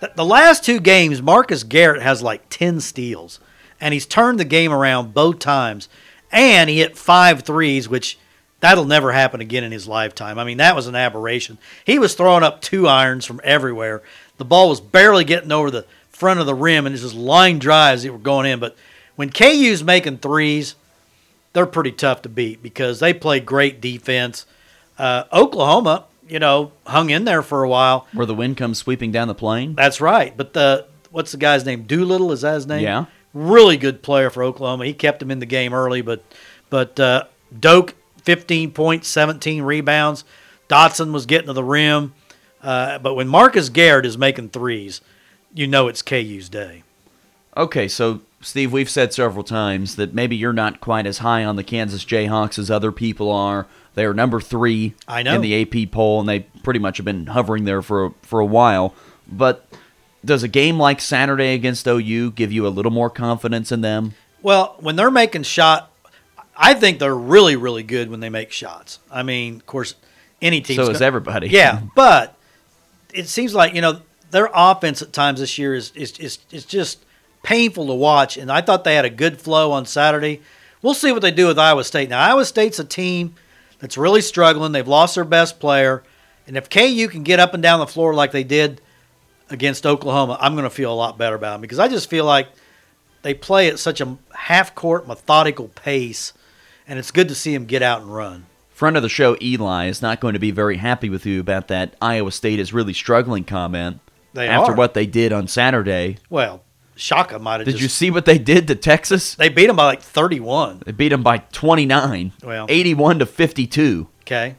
The- 0.00 0.12
The 0.16 0.24
last 0.24 0.64
two 0.64 0.80
games, 0.80 1.20
Marcus 1.20 1.62
Garrett 1.62 2.00
has 2.02 2.22
like 2.22 2.48
10 2.48 2.80
steals, 2.80 3.38
and 3.80 3.92
he's 3.92 4.06
turned 4.06 4.40
the 4.40 4.44
game 4.46 4.72
around 4.72 5.12
both 5.12 5.38
times. 5.38 5.90
And 6.30 6.70
he 6.70 6.78
hit 6.78 6.96
five 6.96 7.42
threes, 7.42 7.86
which 7.90 8.18
that'll 8.62 8.86
never 8.86 9.12
happen 9.12 9.42
again 9.42 9.64
in 9.64 9.72
his 9.72 9.86
lifetime. 9.86 10.38
I 10.38 10.44
mean, 10.44 10.58
that 10.58 10.74
was 10.74 10.86
an 10.86 10.94
aberration. 10.94 11.58
He 11.84 11.98
was 11.98 12.14
throwing 12.14 12.44
up 12.44 12.62
two 12.62 12.88
irons 12.88 13.26
from 13.26 13.40
everywhere. 13.44 14.02
The 14.38 14.44
ball 14.46 14.70
was 14.70 14.80
barely 14.80 15.24
getting 15.24 15.52
over 15.52 15.70
the 15.70 15.84
front 16.08 16.40
of 16.40 16.46
the 16.46 16.54
rim, 16.54 16.86
and 16.86 16.94
it's 16.94 17.02
just 17.02 17.14
line 17.14 17.58
drives 17.58 18.04
that 18.04 18.12
were 18.12 18.18
going 18.18 18.46
in. 18.46 18.60
But 18.60 18.76
when 19.16 19.30
KU's 19.30 19.82
making 19.82 20.18
threes, 20.18 20.76
they're 21.52 21.66
pretty 21.66 21.92
tough 21.92 22.22
to 22.22 22.28
beat 22.28 22.62
because 22.62 23.00
they 23.00 23.12
play 23.12 23.40
great 23.40 23.80
defense. 23.80 24.46
Uh, 24.96 25.24
Oklahoma, 25.32 26.04
you 26.28 26.38
know, 26.38 26.72
hung 26.86 27.10
in 27.10 27.24
there 27.24 27.42
for 27.42 27.64
a 27.64 27.68
while. 27.68 28.06
Where 28.12 28.26
the 28.26 28.34
wind 28.34 28.56
comes 28.56 28.78
sweeping 28.78 29.10
down 29.10 29.26
the 29.28 29.34
plain. 29.34 29.74
That's 29.74 30.00
right. 30.00 30.34
But 30.36 30.52
the 30.52 30.86
what's 31.10 31.32
the 31.32 31.38
guy's 31.38 31.64
name? 31.66 31.82
Doolittle 31.82 32.30
is 32.30 32.42
that 32.42 32.54
his 32.54 32.66
name? 32.66 32.84
Yeah. 32.84 33.06
Really 33.34 33.76
good 33.76 34.02
player 34.02 34.30
for 34.30 34.44
Oklahoma. 34.44 34.86
He 34.86 34.94
kept 34.94 35.20
him 35.20 35.30
in 35.30 35.40
the 35.40 35.46
game 35.46 35.74
early, 35.74 36.02
but 36.02 36.22
but 36.70 37.00
uh, 37.00 37.24
Doke, 37.58 37.94
15 38.22 38.72
points, 38.72 39.08
17 39.08 39.62
rebounds. 39.62 40.24
Dotson 40.68 41.12
was 41.12 41.26
getting 41.26 41.48
to 41.48 41.52
the 41.52 41.64
rim. 41.64 42.14
Uh, 42.62 42.98
but 42.98 43.14
when 43.14 43.28
Marcus 43.28 43.68
Garrett 43.68 44.06
is 44.06 44.16
making 44.16 44.50
threes, 44.50 45.00
you 45.52 45.66
know 45.66 45.88
it's 45.88 46.02
KU's 46.02 46.48
day. 46.48 46.82
Okay, 47.56 47.88
so 47.88 48.20
Steve, 48.40 48.72
we've 48.72 48.90
said 48.90 49.12
several 49.12 49.44
times 49.44 49.96
that 49.96 50.14
maybe 50.14 50.36
you're 50.36 50.52
not 50.52 50.80
quite 50.80 51.06
as 51.06 51.18
high 51.18 51.44
on 51.44 51.56
the 51.56 51.64
Kansas 51.64 52.04
Jayhawks 52.04 52.58
as 52.58 52.70
other 52.70 52.90
people 52.92 53.30
are. 53.30 53.66
They 53.94 54.04
are 54.04 54.14
number 54.14 54.40
three 54.40 54.94
I 55.06 55.22
know. 55.22 55.34
in 55.34 55.42
the 55.42 55.62
AP 55.62 55.92
poll, 55.92 56.20
and 56.20 56.28
they 56.28 56.40
pretty 56.62 56.80
much 56.80 56.96
have 56.96 57.04
been 57.04 57.26
hovering 57.26 57.64
there 57.64 57.82
for 57.82 58.14
for 58.22 58.40
a 58.40 58.46
while. 58.46 58.94
But 59.28 59.66
does 60.24 60.42
a 60.42 60.48
game 60.48 60.78
like 60.78 61.00
Saturday 61.00 61.54
against 61.54 61.86
OU 61.86 62.32
give 62.32 62.52
you 62.52 62.66
a 62.66 62.68
little 62.68 62.90
more 62.90 63.10
confidence 63.10 63.70
in 63.70 63.80
them? 63.82 64.14
Well, 64.40 64.76
when 64.80 64.96
they're 64.96 65.10
making 65.10 65.42
shot, 65.44 65.91
I 66.56 66.74
think 66.74 66.98
they're 66.98 67.14
really, 67.14 67.56
really 67.56 67.82
good 67.82 68.10
when 68.10 68.20
they 68.20 68.28
make 68.28 68.52
shots. 68.52 68.98
I 69.10 69.22
mean, 69.22 69.56
of 69.56 69.66
course, 69.66 69.94
any 70.40 70.60
team. 70.60 70.76
So 70.76 70.90
is 70.90 71.02
everybody. 71.02 71.48
Yeah, 71.48 71.80
but 71.94 72.36
it 73.12 73.28
seems 73.28 73.54
like 73.54 73.74
you 73.74 73.80
know 73.80 74.00
their 74.30 74.50
offense 74.52 75.02
at 75.02 75.12
times 75.12 75.40
this 75.40 75.58
year 75.58 75.74
is 75.74 75.92
is 75.94 76.18
is, 76.18 76.38
is 76.50 76.64
just 76.64 77.04
painful 77.42 77.86
to 77.86 77.94
watch. 77.94 78.36
And 78.36 78.50
I 78.50 78.60
thought 78.60 78.84
they 78.84 78.94
had 78.94 79.04
a 79.04 79.10
good 79.10 79.40
flow 79.40 79.72
on 79.72 79.86
Saturday. 79.86 80.40
We'll 80.80 80.94
see 80.94 81.12
what 81.12 81.22
they 81.22 81.30
do 81.30 81.46
with 81.46 81.58
Iowa 81.58 81.84
State. 81.84 82.08
Now, 82.08 82.20
Iowa 82.20 82.44
State's 82.44 82.78
a 82.78 82.84
team 82.84 83.34
that's 83.78 83.96
really 83.96 84.20
struggling. 84.20 84.72
They've 84.72 84.86
lost 84.86 85.14
their 85.14 85.24
best 85.24 85.60
player, 85.60 86.02
and 86.46 86.56
if 86.56 86.68
KU 86.68 87.08
can 87.08 87.22
get 87.22 87.38
up 87.40 87.54
and 87.54 87.62
down 87.62 87.78
the 87.80 87.86
floor 87.86 88.14
like 88.14 88.32
they 88.32 88.44
did 88.44 88.80
against 89.48 89.86
Oklahoma, 89.86 90.36
I'm 90.40 90.54
going 90.54 90.64
to 90.64 90.70
feel 90.70 90.92
a 90.92 90.94
lot 90.94 91.18
better 91.18 91.36
about 91.36 91.52
them 91.54 91.60
because 91.60 91.78
I 91.78 91.88
just 91.88 92.10
feel 92.10 92.24
like 92.24 92.48
they 93.22 93.34
play 93.34 93.68
at 93.68 93.78
such 93.78 94.00
a 94.00 94.16
half 94.34 94.74
court 94.74 95.06
methodical 95.06 95.68
pace, 95.68 96.32
and 96.86 96.98
it's 96.98 97.10
good 97.10 97.28
to 97.28 97.34
see 97.34 97.54
him 97.54 97.66
get 97.66 97.82
out 97.82 98.02
and 98.02 98.14
run. 98.14 98.46
Friend 98.70 98.96
of 98.96 99.02
the 99.02 99.08
show, 99.08 99.36
Eli, 99.40 99.86
is 99.86 100.02
not 100.02 100.20
going 100.20 100.34
to 100.34 100.40
be 100.40 100.50
very 100.50 100.78
happy 100.78 101.08
with 101.08 101.24
you 101.24 101.40
about 101.40 101.68
that 101.68 101.94
Iowa 102.00 102.32
State 102.32 102.58
is 102.58 102.72
really 102.72 102.92
struggling 102.92 103.44
comment. 103.44 104.00
They 104.32 104.48
after 104.48 104.72
are. 104.72 104.74
what 104.76 104.94
they 104.94 105.06
did 105.06 105.32
on 105.32 105.46
Saturday. 105.46 106.16
Well, 106.30 106.62
Shaka 106.96 107.38
might 107.38 107.60
have 107.60 107.66
Did 107.66 107.72
just, 107.72 107.82
you 107.82 107.88
see 107.88 108.10
what 108.10 108.24
they 108.24 108.38
did 108.38 108.66
to 108.68 108.74
Texas? 108.74 109.34
They 109.34 109.48
beat 109.48 109.66
them 109.66 109.76
by 109.76 109.84
like 109.84 110.02
31. 110.02 110.82
They 110.86 110.92
beat 110.92 111.10
them 111.10 111.22
by 111.22 111.38
29, 111.38 112.32
Well. 112.42 112.66
81 112.68 113.18
to 113.20 113.26
52. 113.26 114.08
Okay. 114.22 114.56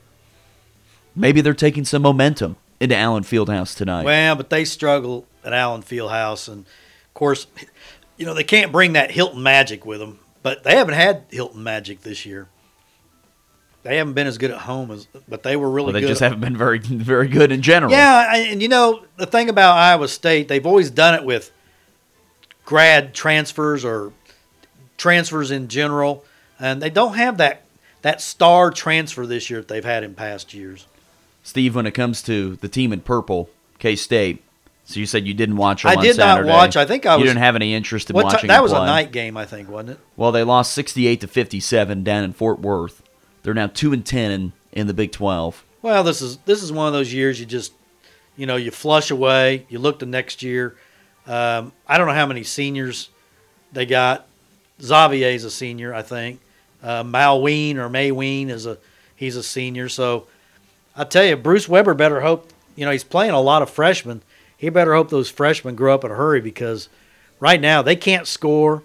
Maybe 1.16 1.42
they're 1.42 1.54
taking 1.54 1.86
some 1.86 2.02
momentum 2.02 2.56
into 2.80 2.96
Allen 2.96 3.24
Fieldhouse 3.24 3.76
tonight. 3.76 4.04
Well, 4.04 4.36
but 4.36 4.50
they 4.50 4.66
struggle 4.66 5.26
at 5.44 5.54
Allen 5.54 5.84
Fieldhouse, 5.84 6.48
and 6.48 6.66
of 6.66 7.14
course, 7.14 7.48
you 8.18 8.26
know 8.26 8.34
they 8.34 8.44
can't 8.44 8.72
bring 8.72 8.94
that 8.94 9.12
Hilton 9.12 9.42
magic 9.44 9.86
with 9.86 10.00
them. 10.00 10.20
But 10.43 10.63
they 10.63 10.75
haven't 10.75 10.93
had 10.95 11.23
Hilton 11.32 11.63
magic 11.63 12.01
this 12.01 12.25
year. 12.25 12.47
They 13.84 13.97
haven't 13.97 14.13
been 14.13 14.27
as 14.27 14.38
good 14.38 14.51
at 14.51 14.60
home 14.60 14.91
as, 14.91 15.08
but 15.27 15.43
they 15.43 15.56
were 15.58 15.69
really 15.69 15.88
Well, 15.88 15.93
they 15.93 16.01
good. 16.01 16.08
just 16.08 16.21
haven't 16.21 16.39
been 16.39 16.56
very 16.56 16.79
very 16.79 17.27
good 17.27 17.51
in 17.51 17.62
general. 17.62 17.91
Yeah, 17.91 18.34
and 18.36 18.62
you 18.62 18.69
know 18.69 19.03
the 19.17 19.25
thing 19.25 19.49
about 19.49 19.75
Iowa 19.77 20.08
State, 20.08 20.47
they've 20.47 20.65
always 20.65 20.89
done 20.89 21.15
it 21.15 21.25
with 21.25 21.51
grad 22.65 23.13
transfers 23.13 23.84
or 23.84 24.13
transfers 24.97 25.51
in 25.51 25.67
general, 25.67 26.23
and 26.60 26.82
they 26.82 26.89
don't 26.89 27.15
have 27.15 27.38
that 27.38 27.63
that 28.03 28.21
star 28.21 28.71
transfer 28.71 29.25
this 29.25 29.49
year 29.49 29.60
that 29.62 29.67
they've 29.67 29.84
had 29.86 30.03
in 30.03 30.13
past 30.13 30.53
years. 30.53 30.88
Steve, 31.41 31.75
when 31.75 31.86
it 31.86 31.91
comes 31.91 32.21
to 32.23 32.56
the 32.58 32.69
team 32.69 32.93
in 32.93 33.01
purple, 33.01 33.49
K 33.79 33.95
State. 33.97 34.41
So 34.86 35.00
you 35.00 35.06
said 35.06 35.26
you 35.26 35.34
didn't 35.34 35.56
watch 35.56 35.86
I 35.86 35.96
on 35.96 36.04
did 36.04 36.17
not 36.17 36.43
watch. 36.43 36.76
I 36.76 36.86
think 36.86 37.06
I 37.06 37.13
You 37.15 37.22
was- 37.22 37.30
didn't 37.30 37.41
have 37.41 37.56
any 37.56 37.74
interest 37.74 38.10
in 38.10 38.15
watching 38.15 38.48
that 38.50 38.56
them 38.56 38.63
was 38.63 38.74
a 38.74 38.86
night 38.86 39.12
game, 39.12 39.38
I 39.38 39.46
think, 39.46 39.69
wasn't 39.69 39.91
it? 39.91 40.00
Well, 40.17 40.32
they 40.34 40.43
lost 40.43 40.74
68 40.74 41.22
to 41.22 41.28
57 41.28 42.04
down 42.04 42.24
in 42.26 42.34
Fort 42.34 42.60
Worth. 42.60 43.02
They're 43.43 43.54
now 43.54 43.67
2 43.67 43.93
and 43.93 44.06
10 44.06 44.32
in, 44.32 44.54
in 44.74 44.88
the 44.88 44.93
Big 44.93 45.12
12. 45.12 45.63
Well, 45.82 46.04
this 46.04 46.22
is 46.22 46.38
this 46.46 46.63
is 46.63 46.72
one 46.72 46.88
of 46.88 46.93
those 46.93 47.13
years 47.13 47.39
you 47.39 47.46
just, 47.46 47.74
you 48.38 48.46
know, 48.46 48.56
you 48.56 48.72
flush 48.72 49.12
away. 49.12 49.65
You 49.69 49.80
look 49.80 50.00
to 50.00 50.06
next 50.06 50.41
year. 50.43 50.76
Um, 51.28 51.72
I 51.88 51.98
don't 51.98 52.08
know 52.08 52.13
how 52.13 52.26
many 52.26 52.43
seniors 52.43 53.10
they 53.72 53.86
got. 53.86 54.26
Xavier's 54.82 55.43
a 55.43 55.52
senior, 55.52 55.93
I 55.93 56.02
think. 56.02 56.39
Uh, 56.82 57.04
Malween 57.04 57.76
or 57.76 57.89
Mayween 57.89 58.50
is 58.50 58.65
a 58.65 58.78
he's 59.15 59.36
a 59.38 59.43
senior. 59.43 59.88
So 59.89 60.28
I 60.96 61.04
tell 61.06 61.24
you, 61.26 61.36
Bruce 61.38 61.67
Weber 61.69 61.93
better 61.93 62.22
hope. 62.22 62.50
You 62.76 62.86
know, 62.86 62.91
he's 62.91 63.04
playing 63.04 63.32
a 63.32 63.39
lot 63.41 63.62
of 63.62 63.69
freshmen. 63.69 64.22
He 64.63 64.69
better 64.69 64.93
hope 64.95 65.10
those 65.10 65.30
freshmen 65.30 65.76
grow 65.76 65.93
up 65.93 66.06
in 66.06 66.12
a 66.12 66.15
hurry 66.15 66.39
because 66.39 66.88
right 67.41 67.60
now 67.60 67.82
they 67.82 67.97
can't 67.97 68.26
score. 68.26 68.82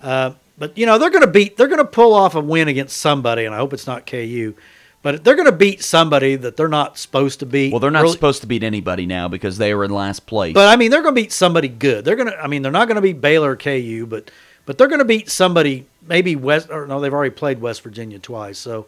Uh, 0.00 0.32
but 0.56 0.78
you 0.78 0.86
know 0.86 0.96
they're 0.96 1.10
going 1.10 1.24
to 1.24 1.30
beat. 1.30 1.58
They're 1.58 1.68
going 1.68 1.78
to 1.78 1.84
pull 1.84 2.14
off 2.14 2.34
a 2.34 2.40
win 2.40 2.68
against 2.68 2.96
somebody, 2.96 3.44
and 3.44 3.54
I 3.54 3.58
hope 3.58 3.74
it's 3.74 3.86
not 3.86 4.06
KU. 4.06 4.54
But 5.02 5.22
they're 5.22 5.34
going 5.36 5.44
to 5.50 5.52
beat 5.56 5.82
somebody 5.82 6.36
that 6.36 6.56
they're 6.56 6.68
not 6.68 6.96
supposed 6.98 7.40
to 7.40 7.46
beat. 7.46 7.70
Well, 7.72 7.80
they're 7.80 7.90
not 7.90 8.02
Really- 8.02 8.12
supposed 8.14 8.40
to 8.42 8.46
beat 8.46 8.62
anybody 8.62 9.04
now 9.04 9.28
because 9.28 9.58
they 9.58 9.72
are 9.72 9.84
in 9.84 9.90
last 9.90 10.24
place. 10.26 10.54
But 10.54 10.68
I 10.68 10.76
mean, 10.76 10.90
they're 10.90 11.02
going 11.02 11.14
to 11.14 11.20
beat 11.20 11.32
somebody 11.32 11.68
good. 11.68 12.04
They're 12.06 12.16
going 12.16 12.28
to. 12.30 12.38
I 12.42 12.46
mean, 12.46 12.62
they're 12.62 12.72
not 12.72 12.88
going 12.88 12.96
to 12.96 13.02
beat 13.02 13.20
Baylor 13.20 13.50
or 13.52 13.56
KU, 13.56 14.06
but 14.08 14.30
but 14.64 14.78
they're 14.78 14.88
going 14.88 15.00
to 15.00 15.04
beat 15.04 15.28
somebody. 15.30 15.86
Maybe 16.06 16.34
West. 16.34 16.70
Or 16.70 16.86
no, 16.86 16.98
they've 16.98 17.12
already 17.12 17.34
played 17.34 17.60
West 17.60 17.82
Virginia 17.82 18.18
twice, 18.18 18.56
so 18.58 18.86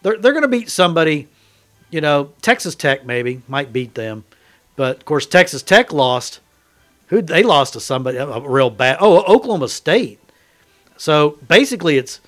they're 0.00 0.16
they're 0.16 0.32
going 0.32 0.42
to 0.42 0.48
beat 0.48 0.70
somebody. 0.70 1.28
You 1.90 2.00
know, 2.00 2.32
Texas 2.42 2.74
Tech 2.74 3.04
maybe 3.06 3.42
might 3.48 3.72
beat 3.72 3.94
them, 3.94 4.24
but 4.76 4.96
of 4.98 5.04
course 5.04 5.26
Texas 5.26 5.62
Tech 5.62 5.92
lost. 5.92 6.40
Who 7.08 7.20
they 7.20 7.42
lost 7.42 7.74
to 7.74 7.80
somebody 7.80 8.16
a 8.16 8.40
real 8.40 8.70
bad. 8.70 8.96
Oh, 9.00 9.22
Oklahoma 9.24 9.68
State. 9.68 10.18
So 10.96 11.38
basically, 11.46 11.98
it's 11.98 12.20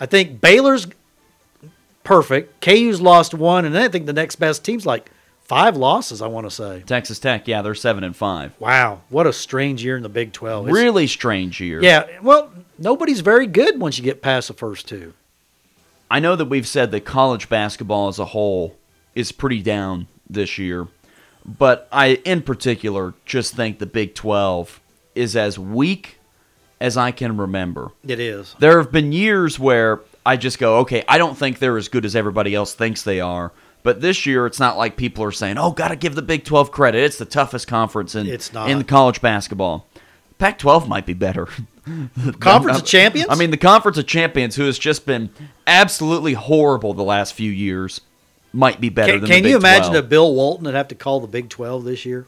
I 0.00 0.06
think 0.06 0.40
Baylor's 0.40 0.86
perfect. 2.02 2.60
KU's 2.60 3.00
lost 3.00 3.34
one, 3.34 3.64
and 3.64 3.74
then 3.74 3.82
I 3.82 3.88
think 3.88 4.06
the 4.06 4.12
next 4.12 4.36
best 4.36 4.64
team's 4.64 4.86
like 4.86 5.10
five 5.42 5.76
losses. 5.76 6.22
I 6.22 6.26
want 6.26 6.46
to 6.46 6.50
say. 6.50 6.82
Texas 6.86 7.18
Tech, 7.18 7.46
yeah, 7.46 7.62
they're 7.62 7.74
7 7.74 8.02
and 8.04 8.16
5. 8.16 8.54
Wow, 8.58 9.00
what 9.08 9.26
a 9.26 9.32
strange 9.32 9.84
year 9.84 9.96
in 9.96 10.02
the 10.02 10.08
Big 10.08 10.32
12. 10.32 10.68
It's- 10.68 10.74
Really 10.82 11.06
strange 11.06 11.60
year. 11.60 11.82
Yeah, 11.82 12.06
well, 12.22 12.50
nobody's 12.78 13.20
very 13.20 13.46
good 13.46 13.78
once 13.80 13.98
you 13.98 14.04
get 14.04 14.22
past 14.22 14.48
the 14.48 14.54
first 14.54 14.88
two. 14.88 15.12
I 16.10 16.20
know 16.20 16.36
that 16.36 16.46
we've 16.46 16.66
said 16.66 16.90
that 16.92 17.04
college 17.04 17.48
basketball 17.48 18.08
as 18.08 18.18
a 18.18 18.26
whole 18.26 18.76
is 19.14 19.32
pretty 19.32 19.62
down 19.62 20.06
this 20.28 20.58
year, 20.58 20.86
but 21.44 21.88
I, 21.92 22.16
in 22.24 22.42
particular, 22.42 23.14
just 23.24 23.54
think 23.54 23.78
the 23.78 23.86
Big 23.86 24.14
12 24.14 24.80
is 25.14 25.36
as 25.36 25.58
weak 25.58 26.18
as 26.80 26.96
I 26.96 27.10
can 27.10 27.36
remember. 27.36 27.92
It 28.06 28.20
is. 28.20 28.54
There 28.58 28.78
have 28.78 28.90
been 28.90 29.12
years 29.12 29.58
where 29.58 30.00
I 30.26 30.36
just 30.36 30.58
go, 30.58 30.78
okay, 30.78 31.04
I 31.08 31.18
don't 31.18 31.36
think 31.36 31.58
they're 31.58 31.76
as 31.76 31.88
good 31.88 32.04
as 32.04 32.16
everybody 32.16 32.54
else 32.54 32.74
thinks 32.74 33.02
they 33.02 33.20
are. 33.20 33.52
But 33.82 34.00
this 34.00 34.24
year, 34.24 34.46
it's 34.46 34.58
not 34.58 34.78
like 34.78 34.96
people 34.96 35.22
are 35.24 35.30
saying, 35.30 35.58
"Oh, 35.58 35.70
got 35.70 35.88
to 35.88 35.96
give 35.96 36.14
the 36.14 36.22
Big 36.22 36.44
12 36.44 36.70
credit. 36.72 37.04
It's 37.04 37.18
the 37.18 37.26
toughest 37.26 37.68
conference 37.68 38.14
in 38.14 38.26
It's 38.26 38.50
not. 38.50 38.70
in 38.70 38.82
college 38.84 39.20
basketball." 39.20 39.86
Pac-12 40.38 40.88
might 40.88 41.06
be 41.06 41.12
better. 41.14 41.46
Conference 42.40 42.78
of 42.80 42.84
Champions? 42.86 43.28
I 43.30 43.36
mean, 43.36 43.50
the 43.50 43.56
Conference 43.56 43.98
of 43.98 44.06
Champions, 44.06 44.56
who 44.56 44.64
has 44.64 44.78
just 44.78 45.06
been 45.06 45.30
absolutely 45.66 46.32
horrible 46.32 46.92
the 46.94 47.04
last 47.04 47.34
few 47.34 47.50
years, 47.52 48.00
might 48.54 48.80
be 48.80 48.88
better 48.88 49.12
Can, 49.12 49.20
than 49.22 49.30
can 49.30 49.44
you 49.44 49.56
imagine 49.56 49.90
12. 49.92 50.04
if 50.04 50.08
Bill 50.10 50.34
Walton 50.34 50.64
that 50.64 50.74
have 50.74 50.88
to 50.88 50.94
call 50.94 51.20
the 51.20 51.26
Big 51.26 51.48
12 51.48 51.84
this 51.84 52.04
year? 52.06 52.26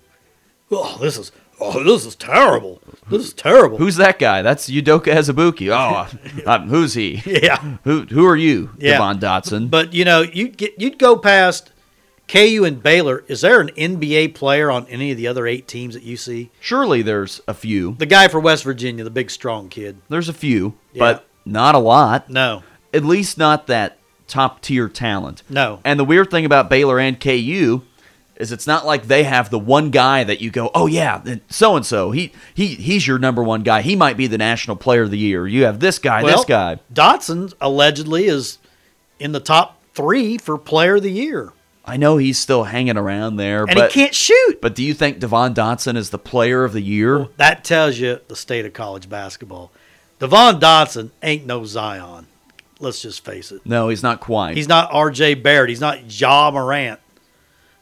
Oh, 0.70 0.98
this 1.00 1.16
is 1.16 1.30
oh, 1.60 1.82
this 1.84 2.04
is 2.04 2.16
terrible. 2.16 2.82
This 3.08 3.26
is 3.28 3.32
terrible. 3.32 3.78
Who's 3.78 3.96
that 3.96 4.18
guy? 4.18 4.42
That's 4.42 4.68
Udoka 4.68 5.12
Azubuike. 5.14 5.68
Oh, 5.70 6.08
um, 6.50 6.68
who's 6.68 6.94
he? 6.94 7.22
yeah. 7.24 7.76
Who 7.84 8.02
who 8.02 8.26
are 8.26 8.36
you, 8.36 8.70
Yeah. 8.78 8.92
Devon 8.98 9.18
Dotson? 9.20 9.70
But 9.70 9.94
you 9.94 10.04
know, 10.04 10.22
you 10.22 10.48
get 10.48 10.74
you'd 10.80 10.98
go 10.98 11.16
past 11.16 11.70
KU 12.28 12.64
and 12.66 12.82
Baylor. 12.82 13.22
Is 13.28 13.42
there 13.42 13.60
an 13.60 13.68
NBA 13.76 14.34
player 14.34 14.68
on 14.70 14.86
any 14.88 15.12
of 15.12 15.16
the 15.16 15.28
other 15.28 15.46
eight 15.46 15.68
teams 15.68 15.94
that 15.94 16.02
you 16.02 16.16
see? 16.16 16.50
Surely 16.60 17.00
there's 17.02 17.40
a 17.46 17.54
few. 17.54 17.94
The 17.98 18.06
guy 18.06 18.26
for 18.26 18.40
West 18.40 18.64
Virginia, 18.64 19.04
the 19.04 19.10
big 19.10 19.30
strong 19.30 19.68
kid. 19.68 19.98
There's 20.08 20.28
a 20.28 20.32
few, 20.32 20.74
Yeah. 20.92 20.98
but 21.00 21.26
not 21.44 21.76
a 21.76 21.78
lot. 21.78 22.28
No, 22.28 22.64
At 22.92 23.04
least 23.04 23.38
not 23.38 23.68
that 23.68 23.98
top 24.26 24.60
tier 24.62 24.88
talent. 24.88 25.42
no. 25.48 25.80
And 25.84 25.98
the 25.98 26.04
weird 26.04 26.30
thing 26.30 26.44
about 26.44 26.70
Baylor 26.70 26.98
and 26.98 27.18
KU 27.18 27.82
is 28.36 28.52
it's 28.52 28.66
not 28.66 28.84
like 28.84 29.04
they 29.04 29.24
have 29.24 29.50
the 29.50 29.58
one 29.58 29.90
guy 29.90 30.22
that 30.24 30.40
you 30.40 30.50
go, 30.50 30.70
oh 30.74 30.86
yeah, 30.86 31.22
so 31.48 31.76
and 31.76 31.86
so 31.86 32.10
he 32.10 32.32
he 32.54 32.68
he's 32.74 33.06
your 33.06 33.18
number 33.18 33.42
one 33.42 33.62
guy. 33.62 33.80
He 33.80 33.96
might 33.96 34.16
be 34.16 34.26
the 34.26 34.38
national 34.38 34.76
player 34.76 35.02
of 35.02 35.10
the 35.10 35.18
year. 35.18 35.46
You 35.46 35.64
have 35.64 35.80
this 35.80 35.98
guy, 35.98 36.22
well, 36.22 36.36
this 36.36 36.44
guy. 36.44 36.78
Dotson 36.92 37.54
allegedly 37.60 38.26
is 38.26 38.58
in 39.18 39.32
the 39.32 39.40
top 39.40 39.80
three 39.94 40.36
for 40.36 40.58
Player 40.58 40.96
of 40.96 41.02
the 41.02 41.10
Year, 41.10 41.52
I 41.86 41.96
know 41.96 42.16
he's 42.16 42.38
still 42.38 42.64
hanging 42.64 42.96
around 42.96 43.36
there, 43.36 43.64
and 43.64 43.74
but 43.74 43.92
he 43.92 44.00
can't 44.00 44.14
shoot. 44.14 44.60
but 44.60 44.74
do 44.74 44.82
you 44.82 44.92
think 44.92 45.20
Devon 45.20 45.54
Dotson 45.54 45.96
is 45.96 46.10
the 46.10 46.18
player 46.18 46.64
of 46.64 46.72
the 46.72 46.80
year? 46.80 47.28
That 47.36 47.62
tells 47.62 47.98
you 47.98 48.20
the 48.26 48.34
state 48.34 48.66
of 48.66 48.72
college 48.72 49.08
basketball. 49.08 49.70
Devon 50.18 50.58
Dotson 50.58 51.10
ain't 51.22 51.46
no 51.46 51.64
Zion. 51.64 52.26
Let's 52.78 53.00
just 53.00 53.24
face 53.24 53.52
it. 53.52 53.64
No, 53.64 53.88
he's 53.88 54.02
not 54.02 54.20
quite. 54.20 54.56
He's 54.56 54.68
not 54.68 54.88
R.J. 54.92 55.34
Barrett. 55.36 55.70
He's 55.70 55.80
not 55.80 56.20
Ja 56.20 56.50
Morant. 56.50 57.00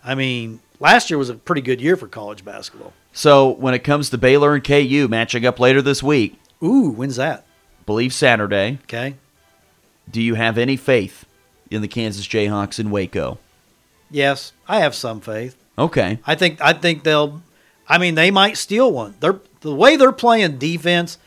I 0.04 0.14
mean, 0.14 0.60
last 0.78 1.10
year 1.10 1.18
was 1.18 1.30
a 1.30 1.34
pretty 1.34 1.62
good 1.62 1.80
year 1.80 1.96
for 1.96 2.06
college 2.06 2.44
basketball. 2.44 2.92
so 3.12 3.48
when 3.50 3.74
it 3.74 3.80
comes 3.80 4.10
to 4.10 4.18
Baylor 4.18 4.54
and 4.54 4.62
KU 4.62 5.08
matching 5.08 5.44
up 5.46 5.58
later 5.58 5.82
this 5.82 6.02
week, 6.02 6.38
Ooh, 6.62 6.90
when's 6.90 7.16
that? 7.16 7.44
believe 7.86 8.12
Saturday, 8.14 8.78
Okay. 8.84 9.16
do 10.10 10.22
you 10.22 10.34
have 10.36 10.58
any 10.58 10.76
faith 10.76 11.24
in 11.70 11.80
the 11.82 11.88
Kansas 11.88 12.26
Jayhawks 12.26 12.78
in 12.78 12.90
Waco? 12.90 13.38
Yes, 14.10 14.52
I 14.68 14.78
have 14.80 14.94
some 14.94 15.20
faith. 15.20 15.56
Okay. 15.76 16.18
I 16.26 16.34
think 16.36 16.60
I 16.60 16.72
think 16.72 17.02
they'll. 17.02 17.42
I 17.88 17.98
mean, 17.98 18.14
they 18.14 18.30
might 18.30 18.56
steal 18.56 18.92
one. 18.92 19.14
They're 19.20 19.40
the 19.60 19.74
way 19.74 19.96
they're 19.96 20.12
playing 20.12 20.58
defense, 20.58 21.18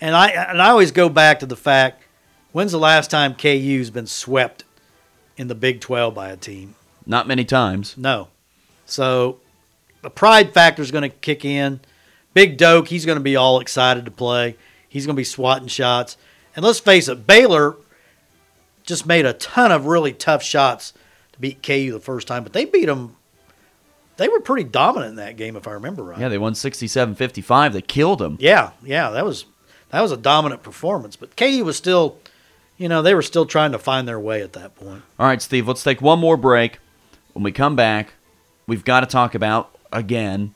and 0.00 0.16
I 0.16 0.28
and 0.30 0.62
I 0.62 0.70
always 0.70 0.90
go 0.90 1.08
back 1.10 1.40
to 1.40 1.46
the 1.46 1.56
fact: 1.56 2.02
when's 2.52 2.72
the 2.72 2.78
last 2.78 3.10
time 3.10 3.34
KU's 3.34 3.90
been 3.90 4.06
swept 4.06 4.64
in 5.36 5.48
the 5.48 5.54
Big 5.54 5.80
Twelve 5.80 6.14
by 6.14 6.30
a 6.30 6.36
team? 6.36 6.74
Not 7.06 7.26
many 7.26 7.44
times. 7.44 7.96
No. 7.96 8.28
So 8.86 9.38
the 10.02 10.10
pride 10.10 10.52
factor 10.52 10.82
is 10.82 10.90
going 10.90 11.08
to 11.08 11.16
kick 11.16 11.44
in. 11.44 11.80
Big 12.34 12.56
Doke, 12.56 12.88
he's 12.88 13.06
going 13.06 13.18
to 13.18 13.24
be 13.24 13.36
all 13.36 13.60
excited 13.60 14.04
to 14.04 14.10
play. 14.10 14.56
He's 14.88 15.06
going 15.06 15.16
to 15.16 15.20
be 15.20 15.24
swatting 15.24 15.68
shots. 15.68 16.16
And 16.54 16.64
let's 16.64 16.80
face 16.80 17.08
it, 17.08 17.26
Baylor 17.26 17.76
just 18.84 19.06
made 19.06 19.26
a 19.26 19.32
ton 19.34 19.72
of 19.72 19.86
really 19.86 20.12
tough 20.12 20.42
shots 20.42 20.92
to 21.32 21.38
beat 21.38 21.62
KU 21.62 21.92
the 21.92 22.00
first 22.00 22.26
time, 22.26 22.42
but 22.42 22.52
they 22.52 22.64
beat 22.64 22.86
them. 22.86 23.16
They 24.16 24.28
were 24.28 24.40
pretty 24.40 24.64
dominant 24.64 25.10
in 25.10 25.16
that 25.16 25.36
game, 25.36 25.56
if 25.56 25.66
I 25.66 25.72
remember 25.72 26.02
right. 26.02 26.18
Yeah, 26.18 26.28
they 26.28 26.38
won 26.38 26.52
67-55. 26.52 27.72
They 27.72 27.82
killed 27.82 28.18
them. 28.18 28.36
Yeah, 28.40 28.72
yeah, 28.82 29.10
that 29.10 29.24
was 29.24 29.46
that 29.90 30.00
was 30.02 30.12
a 30.12 30.16
dominant 30.16 30.62
performance. 30.62 31.16
But 31.16 31.36
KU 31.36 31.64
was 31.64 31.76
still, 31.76 32.18
you 32.80 32.88
know, 32.88 33.02
they 33.02 33.14
were 33.14 33.22
still 33.22 33.44
trying 33.44 33.72
to 33.72 33.78
find 33.78 34.08
their 34.08 34.18
way 34.18 34.40
at 34.40 34.54
that 34.54 34.74
point. 34.74 35.02
All 35.18 35.26
right, 35.26 35.40
Steve, 35.42 35.68
let's 35.68 35.82
take 35.82 36.00
one 36.00 36.18
more 36.18 36.38
break. 36.38 36.78
When 37.34 37.42
we 37.42 37.52
come 37.52 37.76
back, 37.76 38.14
we've 38.66 38.84
got 38.84 39.00
to 39.00 39.06
talk 39.06 39.34
about 39.34 39.76
again 39.92 40.54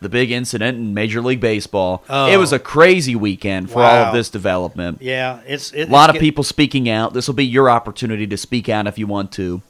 the 0.00 0.08
big 0.08 0.30
incident 0.30 0.78
in 0.78 0.94
Major 0.94 1.20
League 1.20 1.40
Baseball. 1.40 2.02
Oh. 2.08 2.26
It 2.26 2.38
was 2.38 2.52
a 2.54 2.58
crazy 2.58 3.14
weekend 3.14 3.70
for 3.70 3.82
all 3.82 4.04
of 4.06 4.14
this 4.14 4.30
development. 4.30 5.02
Yeah, 5.02 5.40
it's 5.46 5.72
it, 5.72 5.88
A 5.88 5.92
lot 5.92 6.08
it's 6.08 6.10
of 6.10 6.14
get- 6.14 6.20
people 6.26 6.42
speaking 6.42 6.88
out. 6.88 7.12
This 7.12 7.26
will 7.28 7.34
be 7.34 7.46
your 7.46 7.68
opportunity 7.68 8.26
to 8.26 8.36
speak 8.38 8.70
out 8.70 8.86
if 8.86 8.98
you 8.98 9.06
want 9.06 9.30
to. 9.32 9.60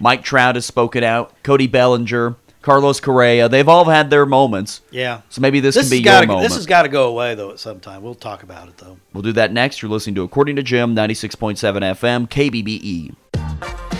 Mike 0.00 0.24
Trout 0.24 0.54
has 0.54 0.64
spoken 0.64 1.04
out. 1.04 1.34
Cody 1.42 1.66
Bellinger, 1.66 2.36
Carlos 2.62 3.00
Correa. 3.00 3.48
They've 3.48 3.68
all 3.68 3.84
had 3.84 4.08
their 4.10 4.24
moments. 4.24 4.80
Yeah, 4.90 5.22
So 5.28 5.40
maybe 5.40 5.60
this, 5.60 5.74
this 5.74 5.86
can 5.88 5.90
be 5.90 5.96
your 5.98 6.04
got 6.04 6.20
to 6.22 6.26
moment. 6.28 6.48
this 6.48 6.56
has 6.56 6.66
got 6.66 6.82
to 6.82 6.88
go 6.88 7.08
away 7.08 7.34
though 7.34 7.50
at 7.50 7.58
some 7.58 7.80
time. 7.80 8.02
We'll 8.02 8.14
talk 8.14 8.42
about 8.42 8.68
it 8.68 8.78
though. 8.78 8.96
we'll 9.12 9.22
do 9.22 9.32
that 9.32 9.52
next. 9.52 9.82
You're 9.82 9.90
listening 9.90 10.14
to 10.16 10.22
According 10.22 10.56
to 10.56 10.62
Jim, 10.62 10.94
96.7 10.96 11.56
FM, 11.58 12.28
KBBE. 12.28 13.14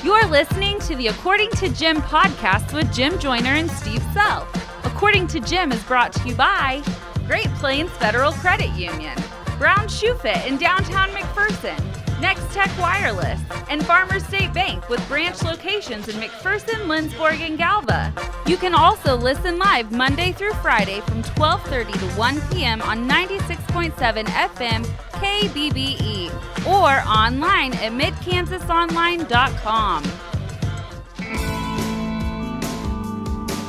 You're 0.05 0.27
listening 0.27 0.79
to 0.81 0.97
the 0.97 1.09
According 1.09 1.51
to 1.53 1.69
Jim 1.71 1.97
podcast 2.03 2.73
with 2.73 2.93
Jim 2.93 3.19
Joyner 3.19 3.51
and 3.55 3.71
Steve 3.71 4.03
Sell. 4.13 4.49
According 4.85 5.27
to 5.29 5.41
Jim 5.41 5.71
is 5.73 5.83
brought 5.85 6.13
to 6.15 6.29
you 6.29 6.35
by 6.35 6.83
Great 7.27 7.49
Plains 7.55 7.91
Federal 7.93 8.33
Credit 8.33 8.71
Union, 8.71 9.17
Brown 9.59 9.89
Shoe 9.89 10.15
Fit 10.15 10.45
in 10.47 10.57
downtown 10.59 11.09
McPherson, 11.11 11.79
Nex-Tech 12.23 12.71
Wireless, 12.79 13.41
and 13.69 13.85
Farmers 13.85 14.25
State 14.25 14.55
Bank 14.55 14.89
with 14.89 15.07
branch 15.09 15.43
locations 15.43 16.09
in 16.09 16.17
McPherson, 16.17 16.87
Lindsborg, 16.87 17.41
and 17.41 17.59
Galva. 17.59 18.15
You 18.47 18.57
can 18.57 18.75
also 18.75 19.17
listen 19.17 19.59
live 19.59 19.93
Monday 19.93 20.33
through 20.33 20.55
Friday 20.55 21.01
from 21.01 21.23
12:30 21.25 21.93
to 21.99 22.07
1 22.19 22.41
p.m. 22.53 22.81
on 22.83 23.09
96.7 23.09 24.25
FM 24.27 24.87
KBBE 25.23 26.31
or 26.67 27.01
online 27.09 27.73
at 27.75 27.93
midkansasonline.com. 27.93 30.03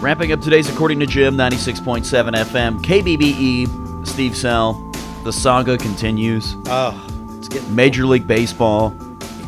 Wrapping 0.01 0.31
up 0.31 0.41
today's 0.41 0.67
According 0.69 0.99
to 0.99 1.05
Jim, 1.05 1.37
96.7 1.37 2.35
FM, 2.35 2.83
KBBE, 2.83 4.05
Steve 4.05 4.35
Sell. 4.35 4.73
The 5.23 5.31
saga 5.31 5.77
continues. 5.77 6.57
Oh, 6.65 6.91
it's 6.97 7.05
getting 7.05 7.12
Major 7.69 8.05
League 8.05 8.27
Baseball. 8.27 8.91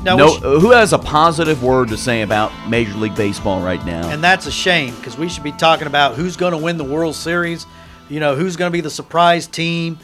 now, 0.03 0.15
no, 0.15 0.25
we 0.25 0.31
sh- 0.37 0.41
who 0.41 0.71
has 0.71 0.93
a 0.93 0.99
positive 0.99 1.63
word 1.63 1.89
to 1.89 1.97
say 1.97 2.21
about 2.21 2.51
Major 2.69 2.93
League 2.95 3.15
Baseball 3.15 3.61
right 3.61 3.83
now? 3.85 4.09
and 4.09 4.23
that's 4.23 4.45
a 4.45 4.51
shame 4.51 4.95
because 4.95 5.17
we 5.17 5.29
should 5.29 5.43
be 5.43 5.51
talking 5.51 5.87
about 5.87 6.15
who's 6.15 6.37
going 6.37 6.51
to 6.51 6.57
win 6.57 6.77
the 6.77 6.83
World 6.83 7.15
Series. 7.15 7.65
You 8.09 8.19
know, 8.19 8.35
who's 8.35 8.55
going 8.55 8.69
to 8.69 8.73
be 8.73 8.81
the 8.81 8.89
surprise 8.89 9.47
team? 9.47 9.97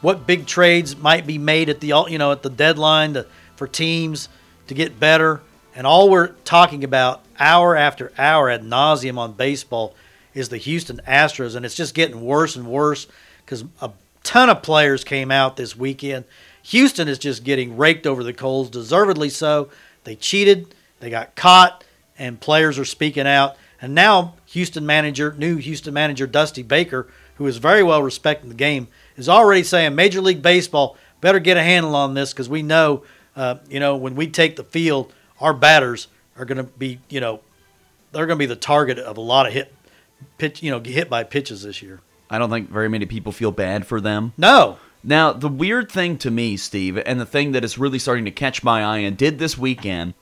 What 0.00 0.26
big 0.26 0.46
trades 0.46 0.96
might 0.96 1.26
be 1.26 1.38
made 1.38 1.68
at 1.68 1.80
the 1.80 1.88
you 2.08 2.18
know 2.18 2.30
at 2.32 2.42
the 2.42 2.50
deadline 2.50 3.14
to, 3.14 3.26
for 3.56 3.66
teams 3.66 4.28
to 4.68 4.74
get 4.74 5.00
better? 5.00 5.40
And 5.74 5.86
all 5.86 6.10
we're 6.10 6.28
talking 6.44 6.84
about 6.84 7.24
hour 7.38 7.76
after 7.76 8.12
hour 8.18 8.50
ad 8.50 8.62
nauseum 8.62 9.18
on 9.18 9.32
baseball 9.32 9.94
is 10.34 10.48
the 10.48 10.56
Houston 10.56 11.00
Astros, 11.06 11.56
and 11.56 11.64
it's 11.66 11.74
just 11.74 11.94
getting 11.94 12.20
worse 12.20 12.54
and 12.56 12.66
worse 12.66 13.06
because 13.44 13.64
a 13.80 13.90
ton 14.22 14.50
of 14.50 14.62
players 14.62 15.04
came 15.04 15.30
out 15.30 15.56
this 15.56 15.76
weekend. 15.76 16.24
Houston 16.62 17.08
is 17.08 17.18
just 17.18 17.44
getting 17.44 17.76
raked 17.76 18.06
over 18.06 18.22
the 18.22 18.32
coals, 18.32 18.68
deservedly 18.70 19.30
so. 19.30 19.70
They 20.04 20.16
cheated, 20.16 20.74
they 21.00 21.10
got 21.10 21.34
caught, 21.34 21.84
and 22.18 22.40
players 22.40 22.78
are 22.78 22.84
speaking 22.84 23.26
out. 23.26 23.56
And 23.80 23.94
now 23.94 24.34
Houston 24.46 24.84
manager, 24.84 25.34
new 25.38 25.56
Houston 25.56 25.94
manager 25.94 26.26
Dusty 26.26 26.62
Baker, 26.62 27.08
who 27.36 27.46
is 27.46 27.58
very 27.58 27.82
well 27.82 28.02
respected 28.02 28.44
in 28.44 28.48
the 28.50 28.54
game, 28.54 28.88
is 29.16 29.28
already 29.28 29.62
saying 29.62 29.94
Major 29.94 30.20
League 30.20 30.42
Baseball 30.42 30.96
better 31.20 31.38
get 31.38 31.56
a 31.56 31.62
handle 31.62 31.94
on 31.94 32.14
this 32.14 32.32
because 32.32 32.48
we 32.48 32.62
know, 32.62 33.04
uh, 33.36 33.56
you 33.68 33.80
know, 33.80 33.96
when 33.96 34.14
we 34.14 34.26
take 34.26 34.56
the 34.56 34.64
field, 34.64 35.12
our 35.40 35.54
batters 35.54 36.08
are 36.36 36.44
going 36.44 36.58
to 36.58 36.64
be, 36.64 37.00
you 37.08 37.20
know, 37.20 37.40
they're 38.12 38.26
going 38.26 38.38
to 38.38 38.42
be 38.42 38.46
the 38.46 38.56
target 38.56 38.98
of 38.98 39.16
a 39.16 39.20
lot 39.20 39.46
of 39.46 39.52
hit, 39.52 39.74
pitch, 40.38 40.62
you 40.62 40.70
know, 40.70 40.80
hit 40.80 41.08
by 41.08 41.24
pitches 41.24 41.62
this 41.62 41.82
year. 41.82 42.00
I 42.30 42.38
don't 42.38 42.50
think 42.50 42.70
very 42.70 42.88
many 42.88 43.06
people 43.06 43.32
feel 43.32 43.52
bad 43.52 43.86
for 43.86 44.00
them. 44.00 44.32
No, 44.36 44.78
Now, 45.02 45.32
the 45.32 45.48
weird 45.48 45.90
thing 45.90 46.18
to 46.18 46.30
me, 46.30 46.56
Steve, 46.56 46.98
and 46.98 47.20
the 47.20 47.26
thing 47.26 47.52
that 47.52 47.64
is 47.64 47.78
really 47.78 47.98
starting 47.98 48.24
to 48.26 48.30
catch 48.30 48.62
my 48.62 48.82
eye 48.84 48.98
and 48.98 49.16
did 49.16 49.38
this 49.38 49.56
weekend, 49.56 50.14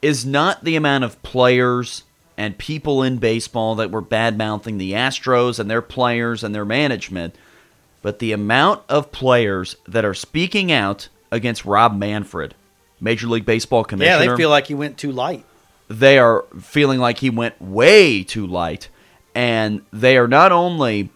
is 0.00 0.24
not 0.24 0.64
the 0.64 0.76
amount 0.76 1.04
of 1.04 1.22
players 1.22 2.04
and 2.38 2.56
people 2.56 3.02
in 3.02 3.18
baseball 3.18 3.74
that 3.74 3.90
were 3.90 4.00
bad 4.00 4.38
mouthing 4.38 4.78
the 4.78 4.92
Astros 4.92 5.58
and 5.58 5.70
their 5.70 5.82
players 5.82 6.42
and 6.42 6.54
their 6.54 6.64
management, 6.64 7.34
but 8.00 8.18
the 8.18 8.32
amount 8.32 8.82
of 8.88 9.12
players 9.12 9.76
that 9.86 10.06
are 10.06 10.14
speaking 10.14 10.72
out 10.72 11.08
against 11.30 11.66
Rob 11.66 11.94
Manfred, 11.98 12.54
Major 12.98 13.26
League 13.26 13.44
Baseball 13.44 13.84
commissioner. 13.84 14.24
yeah, 14.24 14.30
they 14.30 14.36
feel 14.36 14.48
like 14.48 14.68
he 14.68 14.74
went 14.74 14.96
too 14.96 15.12
light. 15.12 15.44
they 15.88 16.18
are 16.18 16.46
feeling 16.60 16.98
like 17.00 17.18
he 17.18 17.28
went 17.28 17.60
way 17.60 18.22
too 18.22 18.46
light. 18.46 18.88
And 19.34 19.82
they 19.92 20.16
are 20.16 20.28
not 20.28 20.50
only 20.50 21.10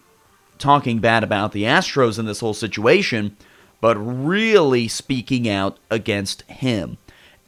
talking 0.57 0.99
bad 0.99 1.23
about 1.23 1.51
the 1.51 1.63
Astros 1.63 2.17
in 2.19 2.25
this 2.25 2.39
whole 2.39 2.53
situation, 2.53 3.35
but 3.81 3.95
really 3.97 4.87
speaking 4.87 5.47
out 5.49 5.77
against 5.89 6.41
him. 6.43 6.97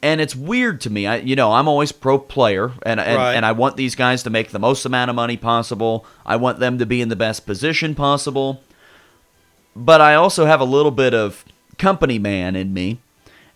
And 0.01 0.21
it's 0.21 0.35
weird 0.35 0.79
to 0.81 0.89
me. 0.91 1.07
I, 1.07 1.17
you 1.17 1.35
know, 1.35 1.53
I'm 1.53 1.67
always 1.67 1.91
pro 1.91 2.19
player, 2.19 2.71
and 2.83 2.99
and, 2.99 3.17
Right. 3.17 3.33
and 3.33 3.45
I 3.45 3.51
want 3.53 3.77
these 3.77 3.95
guys 3.95 4.21
to 4.23 4.29
make 4.29 4.51
the 4.51 4.59
most 4.59 4.85
amount 4.85 5.09
of 5.09 5.15
money 5.15 5.37
possible. 5.37 6.05
I 6.25 6.35
want 6.35 6.59
them 6.59 6.77
to 6.77 6.85
be 6.85 7.01
in 7.01 7.09
the 7.09 7.15
best 7.15 7.45
position 7.47 7.95
possible. 7.95 8.61
But 9.75 10.01
I 10.01 10.15
also 10.15 10.45
have 10.45 10.61
a 10.61 10.65
little 10.65 10.91
bit 10.91 11.13
of 11.13 11.43
company 11.77 12.19
man 12.19 12.55
in 12.55 12.73
me, 12.73 12.99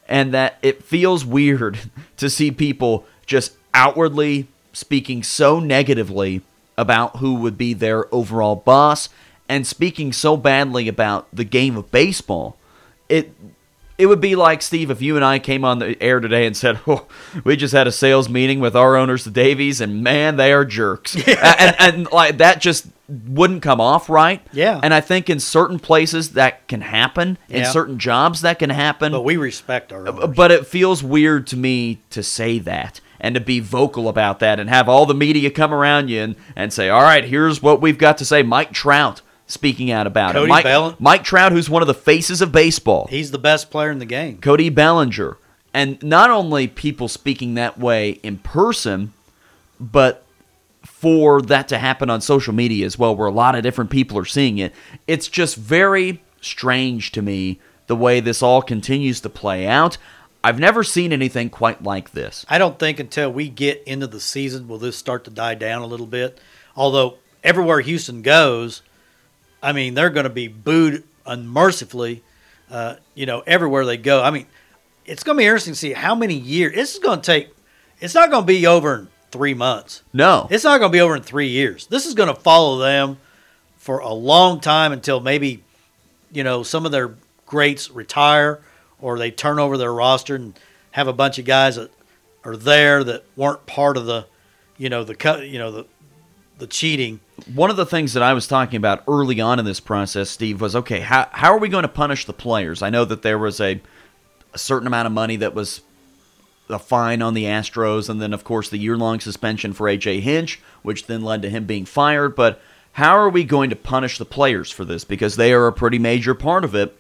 and 0.07 0.33
that 0.33 0.57
it 0.61 0.83
feels 0.83 1.23
weird 1.25 1.79
to 2.17 2.29
see 2.29 2.51
people 2.51 3.05
just 3.25 3.53
outwardly 3.73 4.47
speaking 4.73 5.21
so 5.23 5.59
negatively 5.59 6.41
about 6.77 7.17
who 7.17 7.35
would 7.35 7.57
be 7.57 7.73
their 7.73 8.13
overall 8.13 8.55
boss 8.55 9.09
and 9.51 9.67
speaking 9.67 10.13
so 10.13 10.37
badly 10.37 10.87
about 10.87 11.27
the 11.33 11.43
game 11.43 11.75
of 11.75 11.91
baseball. 11.91 12.55
It 13.09 13.33
it 13.97 14.05
would 14.07 14.21
be 14.21 14.35
like 14.35 14.61
Steve 14.61 14.89
if 14.89 15.01
you 15.01 15.15
and 15.17 15.23
I 15.25 15.37
came 15.37 15.63
on 15.65 15.79
the 15.79 16.01
air 16.01 16.19
today 16.21 16.45
and 16.47 16.55
said, 16.55 16.79
oh, 16.87 17.05
"We 17.43 17.57
just 17.57 17.73
had 17.73 17.85
a 17.85 17.91
sales 17.91 18.29
meeting 18.29 18.61
with 18.61 18.75
our 18.75 18.95
owners, 18.95 19.25
the 19.25 19.29
Davies, 19.29 19.81
and 19.81 20.01
man, 20.01 20.37
they 20.37 20.53
are 20.53 20.63
jerks," 20.63 21.15
and, 21.27 21.75
and 21.79 22.11
like 22.11 22.37
that 22.37 22.61
just 22.61 22.87
wouldn't 23.09 23.61
come 23.61 23.81
off 23.81 24.09
right. 24.09 24.41
Yeah. 24.53 24.79
and 24.81 24.93
I 24.93 25.01
think 25.01 25.29
in 25.29 25.41
certain 25.41 25.79
places 25.79 26.31
that 26.31 26.65
can 26.69 26.79
happen, 26.79 27.37
in 27.49 27.65
certain 27.65 27.99
jobs 27.99 28.39
that 28.41 28.57
can 28.57 28.69
happen, 28.69 29.11
But 29.11 29.23
we 29.23 29.35
respect 29.35 29.91
our 29.91 30.07
owners. 30.07 30.33
but 30.33 30.49
it 30.49 30.65
feels 30.65 31.03
weird 31.03 31.45
to 31.47 31.57
me 31.57 31.99
to 32.11 32.23
say 32.23 32.57
that 32.59 33.01
and 33.19 33.35
to 33.35 33.41
be 33.41 33.59
vocal 33.59 34.07
about 34.07 34.39
that 34.39 34.61
and 34.61 34.69
have 34.69 34.87
all 34.87 35.05
the 35.05 35.13
media 35.13 35.51
come 35.51 35.73
around 35.73 36.09
you 36.09 36.21
and, 36.21 36.35
and 36.55 36.71
say, 36.71 36.87
all 36.87 37.01
right, 37.03 37.25
here's 37.25 37.61
what 37.61 37.81
we've 37.81 37.97
got 37.97 38.17
to 38.17 38.25
say. 38.25 38.41
Mike 38.43 38.71
Trout 38.71 39.21
speaking 39.51 39.91
out 39.91 40.07
about 40.07 40.33
Cody 40.33 40.45
it. 40.45 40.49
Mike, 40.49 40.63
Belling- 40.63 40.95
Mike 40.99 41.23
Trout, 41.23 41.51
who's 41.51 41.69
one 41.69 41.81
of 41.81 41.87
the 41.87 41.93
faces 41.93 42.41
of 42.41 42.51
baseball. 42.51 43.07
He's 43.09 43.31
the 43.31 43.37
best 43.37 43.69
player 43.69 43.91
in 43.91 43.99
the 43.99 44.05
game. 44.05 44.37
Cody 44.39 44.69
Bellinger. 44.69 45.37
And 45.73 46.01
not 46.03 46.29
only 46.29 46.67
people 46.67 47.07
speaking 47.07 47.53
that 47.53 47.77
way 47.79 48.19
in 48.23 48.37
person, 48.39 49.13
but 49.79 50.23
for 50.83 51.41
that 51.43 51.67
to 51.69 51.77
happen 51.77 52.09
on 52.09 52.21
social 52.21 52.53
media 52.53 52.85
as 52.85 52.97
well, 52.99 53.15
where 53.15 53.27
a 53.27 53.31
lot 53.31 53.55
of 53.55 53.63
different 53.63 53.89
people 53.89 54.17
are 54.17 54.25
seeing 54.25 54.57
it. 54.57 54.73
It's 55.07 55.27
just 55.27 55.55
very 55.55 56.21
strange 56.41 57.11
to 57.13 57.21
me 57.21 57.59
the 57.87 57.95
way 57.95 58.19
this 58.19 58.41
all 58.43 58.61
continues 58.61 59.21
to 59.21 59.29
play 59.29 59.67
out. 59.67 59.97
I've 60.43 60.59
never 60.59 60.83
seen 60.83 61.13
anything 61.13 61.49
quite 61.49 61.83
like 61.83 62.11
this. 62.11 62.45
I 62.49 62.57
don't 62.57 62.79
think 62.79 62.99
until 62.99 63.31
we 63.31 63.47
get 63.47 63.83
into 63.85 64.07
the 64.07 64.19
season 64.19 64.67
will 64.67 64.79
this 64.79 64.97
start 64.97 65.23
to 65.25 65.31
die 65.31 65.55
down 65.55 65.81
a 65.81 65.87
little 65.87 66.07
bit. 66.07 66.39
Although 66.75 67.15
everywhere 67.43 67.81
Houston 67.81 68.21
goes, 68.21 68.81
I 69.62 69.71
mean 69.71 69.93
they're 69.93 70.10
going 70.10 70.26
to 70.26 70.30
be 70.30 70.47
booed 70.47 71.04
unmercifully. 71.26 72.24
Uh, 72.69 72.95
you 73.15 73.26
know, 73.26 73.43
everywhere 73.45 73.86
they 73.86 73.97
go. 73.97 74.24
I 74.24 74.32
mean, 74.32 74.45
it's 75.06 75.24
going 75.24 75.38
to 75.38 75.39
be 75.41 75.45
interesting 75.45 75.74
to 75.74 75.80
see 75.80 75.93
how 75.93 76.15
many 76.15 76.36
years. 76.36 76.74
This 76.74 76.93
is 76.93 77.00
going 77.00 77.19
to 77.19 77.26
take. 77.26 77.50
It's 78.00 78.15
not 78.15 78.32
going 78.32 78.43
to 78.43 78.47
be 78.47 78.65
over 78.65 78.95
in 78.95 79.08
three 79.32 79.54
months. 79.54 80.04
No. 80.13 80.47
It's 80.50 80.63
not 80.63 80.80
going 80.80 80.91
to 80.91 80.95
be 80.95 81.02
over 81.02 81.15
in 81.15 81.24
three 81.24 81.50
years. 81.50 81.88
This 81.88 82.06
is 82.06 82.13
going 82.13 82.34
to 82.34 82.39
follow 82.39 82.78
them 82.78 83.17
for 83.78 84.00
a 84.00 84.13
long 84.13 84.60
time 84.60 84.91
until 84.91 85.19
maybe, 85.19 85.63
you 86.32 86.43
know, 86.43 86.63
some 86.63 86.86
of 86.86 86.91
their 86.91 87.15
greats 87.45 87.89
retire 87.91 88.62
or 89.02 89.17
they 89.17 89.32
turn 89.32 89.60
over 89.60 89.78
their 89.78 89.93
roster 89.93 90.36
and 90.36 90.58
have 90.91 91.08
a 91.08 91.13
bunch 91.13 91.39
of 91.39 91.45
guys 91.45 91.76
that 91.76 91.91
are 92.43 92.56
there 92.56 93.04
that 93.04 93.24
weren't 93.36 93.65
part 93.65 93.97
of 93.97 94.06
the, 94.06 94.26
you 94.78 94.89
know, 94.89 95.04
the 95.04 95.15
co- 95.15 95.41
you 95.41 95.60
know 95.60 95.71
the 95.71 95.86
the 96.62 96.67
cheating. 96.67 97.19
One 97.54 97.71
of 97.71 97.76
the 97.76 97.88
things 97.88 98.13
that 98.13 98.21
I 98.21 98.34
was 98.34 98.45
talking 98.45 98.78
about 98.78 99.04
early 99.08 99.41
on 99.41 99.58
in 99.58 99.65
this 99.65 99.80
process, 99.80 100.30
Steve, 100.30 100.62
was 100.62 100.76
okay, 100.76 101.00
how, 101.00 101.28
how 101.32 101.52
are 101.52 101.58
we 101.58 101.67
going 101.67 101.82
to 101.82 101.89
punish 101.89 102.26
the 102.26 102.34
players? 102.34 102.84
I 102.84 102.91
know 102.91 103.04
that 103.04 103.24
there 103.24 103.39
was 103.39 103.60
a, 103.60 103.82
a 104.54 104.58
certain 104.60 104.86
amount 104.86 105.08
of 105.08 105.12
money 105.12 105.38
that 105.38 105.56
was 105.56 105.82
a 106.69 106.78
fine 106.78 107.24
on 107.24 107.34
the 107.34 107.45
Astros, 107.45 108.10
and 108.10 108.21
then, 108.21 108.32
of 108.32 108.43
course, 108.43 108.69
the 108.69 108.78
year 108.78 108.95
long 108.95 109.19
suspension 109.19 109.74
for 109.74 109.89
A.J. 109.89 110.21
Hinch, 110.21 110.62
which 110.84 111.08
then 111.08 111.24
led 111.24 111.41
to 111.41 111.50
him 111.50 111.65
being 111.65 111.84
fired. 111.84 112.36
But 112.36 112.62
how 112.93 113.17
are 113.17 113.30
we 113.30 113.43
going 113.43 113.71
to 113.71 113.76
punish 113.76 114.19
the 114.19 114.26
players 114.26 114.69
for 114.69 114.86
this? 114.86 115.04
Because 115.04 115.38
they 115.38 115.54
are 115.54 115.65
a 115.65 115.74
pretty 115.74 115.97
major 115.97 116.36
part 116.36 116.63
of 116.63 116.76
it. 116.76 116.95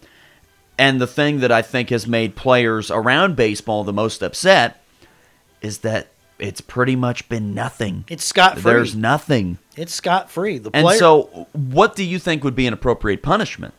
And 0.79 0.99
the 0.99 1.05
thing 1.05 1.39
that 1.41 1.51
I 1.51 1.61
think 1.61 1.91
has 1.91 2.07
made 2.07 2.35
players 2.35 2.89
around 2.89 3.35
baseball 3.35 3.83
the 3.83 3.93
most 3.93 4.23
upset 4.23 4.83
is 5.61 5.79
that 5.79 6.07
it's 6.41 6.61
pretty 6.61 6.95
much 6.95 7.29
been 7.29 7.53
nothing. 7.53 8.03
It's 8.09 8.25
scot 8.25 8.53
free. 8.57 8.73
There's 8.73 8.95
nothing. 8.95 9.59
It's 9.77 9.93
scot 9.93 10.29
free. 10.29 10.57
The 10.57 10.71
And 10.73 10.89
so, 10.97 11.47
what 11.53 11.95
do 11.95 12.03
you 12.03 12.19
think 12.19 12.43
would 12.43 12.55
be 12.55 12.67
an 12.67 12.73
appropriate 12.73 13.21
punishment? 13.21 13.73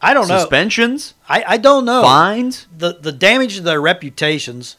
I 0.00 0.14
don't 0.14 0.26
know. 0.26 0.38
Suspensions? 0.38 1.14
I, 1.28 1.44
I 1.46 1.56
don't 1.58 1.84
know. 1.84 2.02
Fines? 2.02 2.66
The 2.76 2.94
the 2.94 3.12
damage 3.12 3.56
to 3.56 3.62
their 3.62 3.80
reputations. 3.80 4.76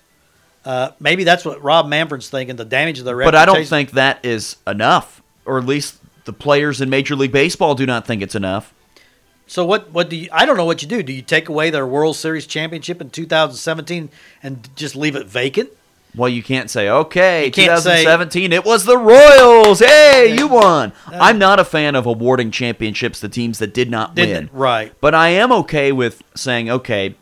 Uh, 0.66 0.92
maybe 1.00 1.24
that's 1.24 1.46
what 1.46 1.62
Rob 1.62 1.88
Manfred's 1.88 2.30
thinking. 2.30 2.56
The 2.56 2.66
damage 2.66 2.98
to 2.98 3.04
their 3.04 3.16
reputations. 3.16 3.46
But 3.46 3.48
reputation. 3.48 3.74
I 3.74 3.78
don't 3.78 3.88
think 3.88 3.92
that 3.96 4.26
is 4.26 4.58
enough, 4.68 5.22
or 5.46 5.58
at 5.58 5.66
least 5.66 6.00
the 6.26 6.34
players 6.34 6.82
in 6.82 6.90
Major 6.90 7.16
League 7.16 7.32
Baseball 7.32 7.76
do 7.76 7.86
not 7.86 8.06
think 8.06 8.22
it's 8.22 8.36
enough. 8.36 8.74
So 9.46 9.66
what? 9.66 9.92
What 9.92 10.10
do 10.10 10.16
you? 10.16 10.30
I 10.32 10.46
don't 10.46 10.58
know 10.58 10.66
what 10.66 10.82
you 10.82 10.88
do. 10.88 11.04
Do 11.04 11.14
you 11.14 11.22
take 11.22 11.48
away 11.48 11.70
their 11.70 11.86
World 11.86 12.16
Series 12.16 12.48
championship 12.48 13.02
in 13.02 13.10
2017 13.10 14.10
and 14.42 14.76
just 14.76 14.96
leave 14.96 15.16
it 15.16 15.28
vacant? 15.28 15.70
Well, 16.16 16.30
you 16.30 16.44
can't 16.44 16.70
say, 16.70 16.90
okay, 16.90 17.50
can't 17.50 17.82
say- 17.82 18.04
2017, 18.04 18.54
it 18.54 18.64
was 18.64 18.86
the 18.86 18.98
Royals. 18.98 19.80
Hey, 19.80 20.36
you 20.38 20.48
won. 20.48 20.94
I'm 21.08 21.40
not 21.40 21.60
a 21.60 21.66
fan 21.66 21.96
of 21.96 22.06
awarding 22.06 22.52
championships 22.52 23.20
to 23.22 23.30
teams 23.30 23.60
that 23.60 23.74
did 23.74 23.90
not 23.90 24.16
win. 24.16 24.50
Right? 24.54 24.94
But 25.02 25.16
I 25.16 25.30
am 25.30 25.52
okay 25.52 25.92
with 25.92 26.22
saying, 26.36 26.70
okay, 26.70 27.16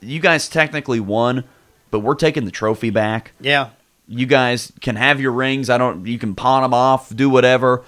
you 0.00 0.20
guys 0.20 0.48
technically 0.48 1.00
won, 1.00 1.44
but 1.90 2.00
we're 2.00 2.14
taking 2.14 2.44
the 2.44 2.50
trophy 2.52 2.90
back. 2.90 3.32
Yeah. 3.40 3.70
You 4.06 4.26
guys 4.26 4.72
can 4.80 4.96
have 4.96 5.20
your 5.20 5.32
rings. 5.32 5.68
I 5.68 5.76
don't. 5.76 6.06
You 6.06 6.18
can 6.18 6.34
pawn 6.34 6.62
them 6.62 6.72
off, 6.72 7.14
do 7.14 7.28
whatever. 7.28 7.82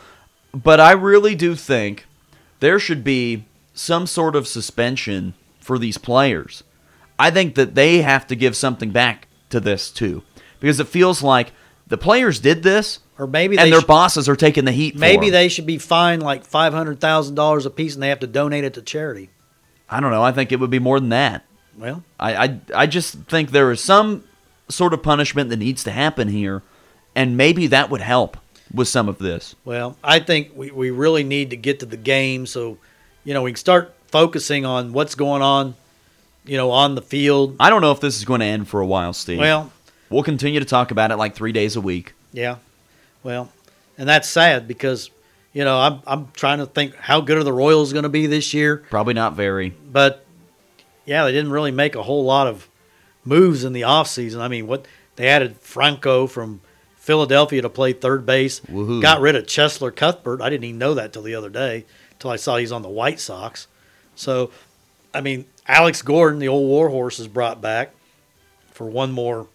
But 0.53 0.81
I 0.81 0.93
really 0.93 1.35
do 1.35 1.55
think 1.55 2.07
there 2.59 2.79
should 2.79 3.03
be 3.05 3.45
some 3.73 4.07
sort 4.07 4.37
of 4.37 4.47
suspension 4.49 5.35
for 5.61 5.79
these 5.79 5.97
players. 5.97 6.63
I 7.19 7.31
think 7.31 7.55
that 7.55 7.75
they 7.75 8.03
have 8.03 8.27
to 8.27 8.35
give 8.37 8.57
something 8.57 8.91
back 8.91 9.29
to 9.51 9.61
this 9.61 9.91
too, 9.91 10.23
because 10.61 10.79
it 10.81 10.87
feels 10.89 11.23
like 11.23 11.53
the 11.89 11.99
players 11.99 12.39
did 12.39 12.63
this, 12.63 13.01
Or 13.19 13.27
maybe 13.27 13.59
and 13.59 13.73
their 13.73 13.81
should- 13.81 13.87
bosses 13.89 14.29
are 14.29 14.37
taking 14.37 14.65
the 14.65 14.73
heat. 14.73 14.95
for 14.95 15.01
Maybe 15.01 15.31
they 15.31 15.49
should 15.49 15.67
be 15.67 15.79
fined 15.79 16.23
like 16.23 16.45
five 16.45 16.73
hundred 16.73 17.01
thousand 17.01 17.35
dollars 17.35 17.67
a 17.67 17.71
piece, 17.71 17.95
and 17.95 18.03
they 18.03 18.09
have 18.11 18.21
to 18.21 18.27
donate 18.27 18.65
it 18.65 18.75
to 18.75 18.83
charity. 18.83 19.31
I 19.89 19.99
don't 20.01 20.13
know. 20.13 20.23
I 20.23 20.31
think 20.33 20.53
it 20.53 20.61
would 20.61 20.71
be 20.71 20.79
more 20.79 21.01
than 21.01 21.09
that. 21.09 21.45
Well, 21.77 22.05
I, 22.19 22.35
I, 22.45 22.61
I 22.75 22.87
just 22.87 23.15
think 23.25 23.51
there 23.51 23.71
is 23.73 23.81
some 23.81 24.25
sort 24.69 24.93
of 24.95 25.03
punishment 25.03 25.51
that 25.51 25.57
needs 25.57 25.83
to 25.85 25.91
happen 25.91 26.29
here, 26.29 26.63
and 27.17 27.37
maybe 27.37 27.67
that 27.69 27.91
would 27.91 28.01
help 28.03 28.37
with 28.73 28.87
some 28.87 29.09
of 29.09 29.19
this. 29.19 29.57
well, 29.65 29.97
I 30.05 30.21
think 30.21 30.53
we, 30.55 30.71
we 30.71 30.91
really 30.91 31.25
need 31.25 31.51
to 31.51 31.57
get 31.57 31.81
to 31.81 31.87
the 31.87 31.97
game 31.97 32.47
so, 32.47 32.79
you 33.25 33.35
know, 33.35 33.43
we 33.43 33.51
can 33.51 33.57
start 33.57 33.93
focusing 34.07 34.65
on 34.65 34.93
what's 34.93 35.17
going 35.17 35.43
on, 35.43 35.75
you 36.45 36.57
know, 36.57 36.71
on 36.71 36.95
the 36.95 37.03
field. 37.03 37.57
I 37.59 37.69
don't 37.69 37.81
know 37.81 37.91
if 37.91 37.99
this 37.99 38.17
is 38.17 38.25
going 38.25 38.41
to 38.41 38.47
end 38.47 38.69
for 38.69 38.81
a 38.81 38.87
while, 38.87 39.13
Steve. 39.13 39.39
Well, 39.41 39.73
we'll 40.11 40.23
continue 40.23 40.61
to 40.61 40.67
talk 40.67 40.91
about 40.91 41.11
it 41.11 41.17
like 41.17 41.35
three 41.35 41.53
days 41.53 41.77
a 41.77 41.81
week. 41.81 42.13
yeah, 42.33 42.57
well, 43.23 43.51
and 43.99 44.09
that's 44.09 44.29
sad 44.29 44.67
because, 44.69 45.11
you 45.53 45.65
know, 45.65 45.79
I'm 45.79 46.01
I'm 46.07 46.29
trying 46.33 46.59
to 46.59 46.67
think 46.67 46.95
how 46.97 47.21
good 47.21 47.39
are 47.39 47.45
the 47.45 47.53
Royals 47.53 47.93
going 47.93 48.03
to 48.05 48.09
be 48.09 48.27
this 48.27 48.53
year, 48.55 48.79
Probably 48.91 49.15
not 49.15 49.35
very. 49.35 49.71
but 49.71 50.25
yeah, 51.07 51.25
they 51.25 51.33
didn't 51.33 51.51
really 51.51 51.71
make 51.73 51.95
a 51.97 52.03
whole 52.03 52.25
lot 52.25 52.47
of 52.47 52.69
moves 53.25 53.65
in 53.65 53.73
the 53.73 53.83
offseason. 53.83 54.41
I 54.41 54.49
mean, 54.49 54.67
what 54.67 54.87
they 55.17 55.27
added 55.29 55.57
Franco 55.61 56.27
from 56.27 56.61
Philadelphia 56.97 57.63
to 57.63 57.69
play 57.69 57.93
third 57.93 58.25
base, 58.25 58.61
Woohoo. 58.61 59.03
got 59.03 59.21
rid 59.21 59.35
of 59.37 59.45
Cheslor 59.47 59.95
Cuthbert. 59.95 60.41
I 60.41 60.49
didn't 60.51 60.65
even 60.65 60.79
know 60.79 60.95
that 60.95 61.13
till 61.13 61.23
the 61.23 61.35
other 61.35 61.51
day, 61.51 61.85
till 62.19 62.31
I 62.31 62.37
saw 62.37 62.57
he's 62.57 62.71
on 62.73 62.83
the 62.83 62.89
White 62.89 63.19
Sox. 63.21 63.67
So, 64.15 64.51
I 65.13 65.21
mean, 65.21 65.47
Alex 65.67 66.03
Gordon, 66.03 66.39
the 66.39 66.49
old 66.49 66.69
warhorse, 66.69 67.19
is 67.19 67.27
brought 67.27 67.61
back 67.61 67.91
for 68.73 68.87
one 68.87 69.11
more 69.13 69.49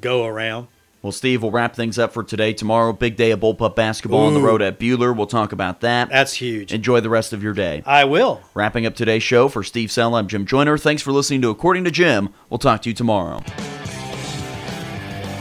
go 0.00 0.24
around. 0.26 0.68
Well, 1.02 1.10
Steve, 1.10 1.42
we'll 1.42 1.50
wrap 1.50 1.74
things 1.74 1.98
up 1.98 2.12
for 2.12 2.22
today. 2.22 2.52
Tomorrow, 2.52 2.92
big 2.92 3.16
day 3.16 3.32
of 3.32 3.40
bullpup 3.40 3.74
basketball 3.74 4.26
on 4.26 4.34
the 4.34 4.40
road 4.40 4.62
at 4.62 4.78
Buhler. 4.78 5.16
We'll 5.16 5.26
talk 5.26 5.50
about 5.50 5.80
that. 5.80 6.10
That's 6.10 6.32
huge. 6.34 6.72
Enjoy 6.72 7.00
the 7.00 7.10
rest 7.10 7.32
of 7.32 7.42
your 7.42 7.54
day. 7.54 7.82
I 7.84 8.04
will. 8.04 8.40
Wrapping 8.54 8.86
up 8.86 8.94
today's 8.94 9.24
show 9.24 9.48
for 9.48 9.64
Steve 9.64 9.90
Sell, 9.90 10.14
I'm 10.14 10.28
Jim 10.28 10.46
Joyner. 10.46 10.78
Thanks 10.78 11.02
for 11.02 11.10
listening 11.10 11.42
to 11.42 11.50
According 11.50 11.82
to 11.84 11.90
Jim. 11.90 12.28
We'll 12.50 12.58
talk 12.58 12.82
to 12.82 12.88
you 12.88 12.94
tomorrow. 12.94 13.42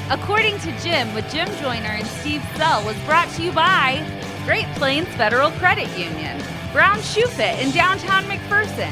According 0.10 0.58
to 0.60 0.78
Jim 0.80 1.14
with 1.14 1.32
Jim 1.32 1.48
Joyner 1.62 1.92
and 1.92 2.08
Steve 2.08 2.44
Sell 2.58 2.84
was 2.84 2.98
brought 3.06 3.30
to 3.36 3.44
you 3.44 3.52
by 3.52 4.04
Great 4.46 4.66
Plains 4.76 5.08
Federal 5.10 5.52
Credit 5.52 5.88
Union, 5.98 6.42
Brown 6.74 7.00
Shoe 7.04 7.28
Fit 7.28 7.60
in 7.60 7.72
downtown 7.72 8.24
McPherson, 8.24 8.92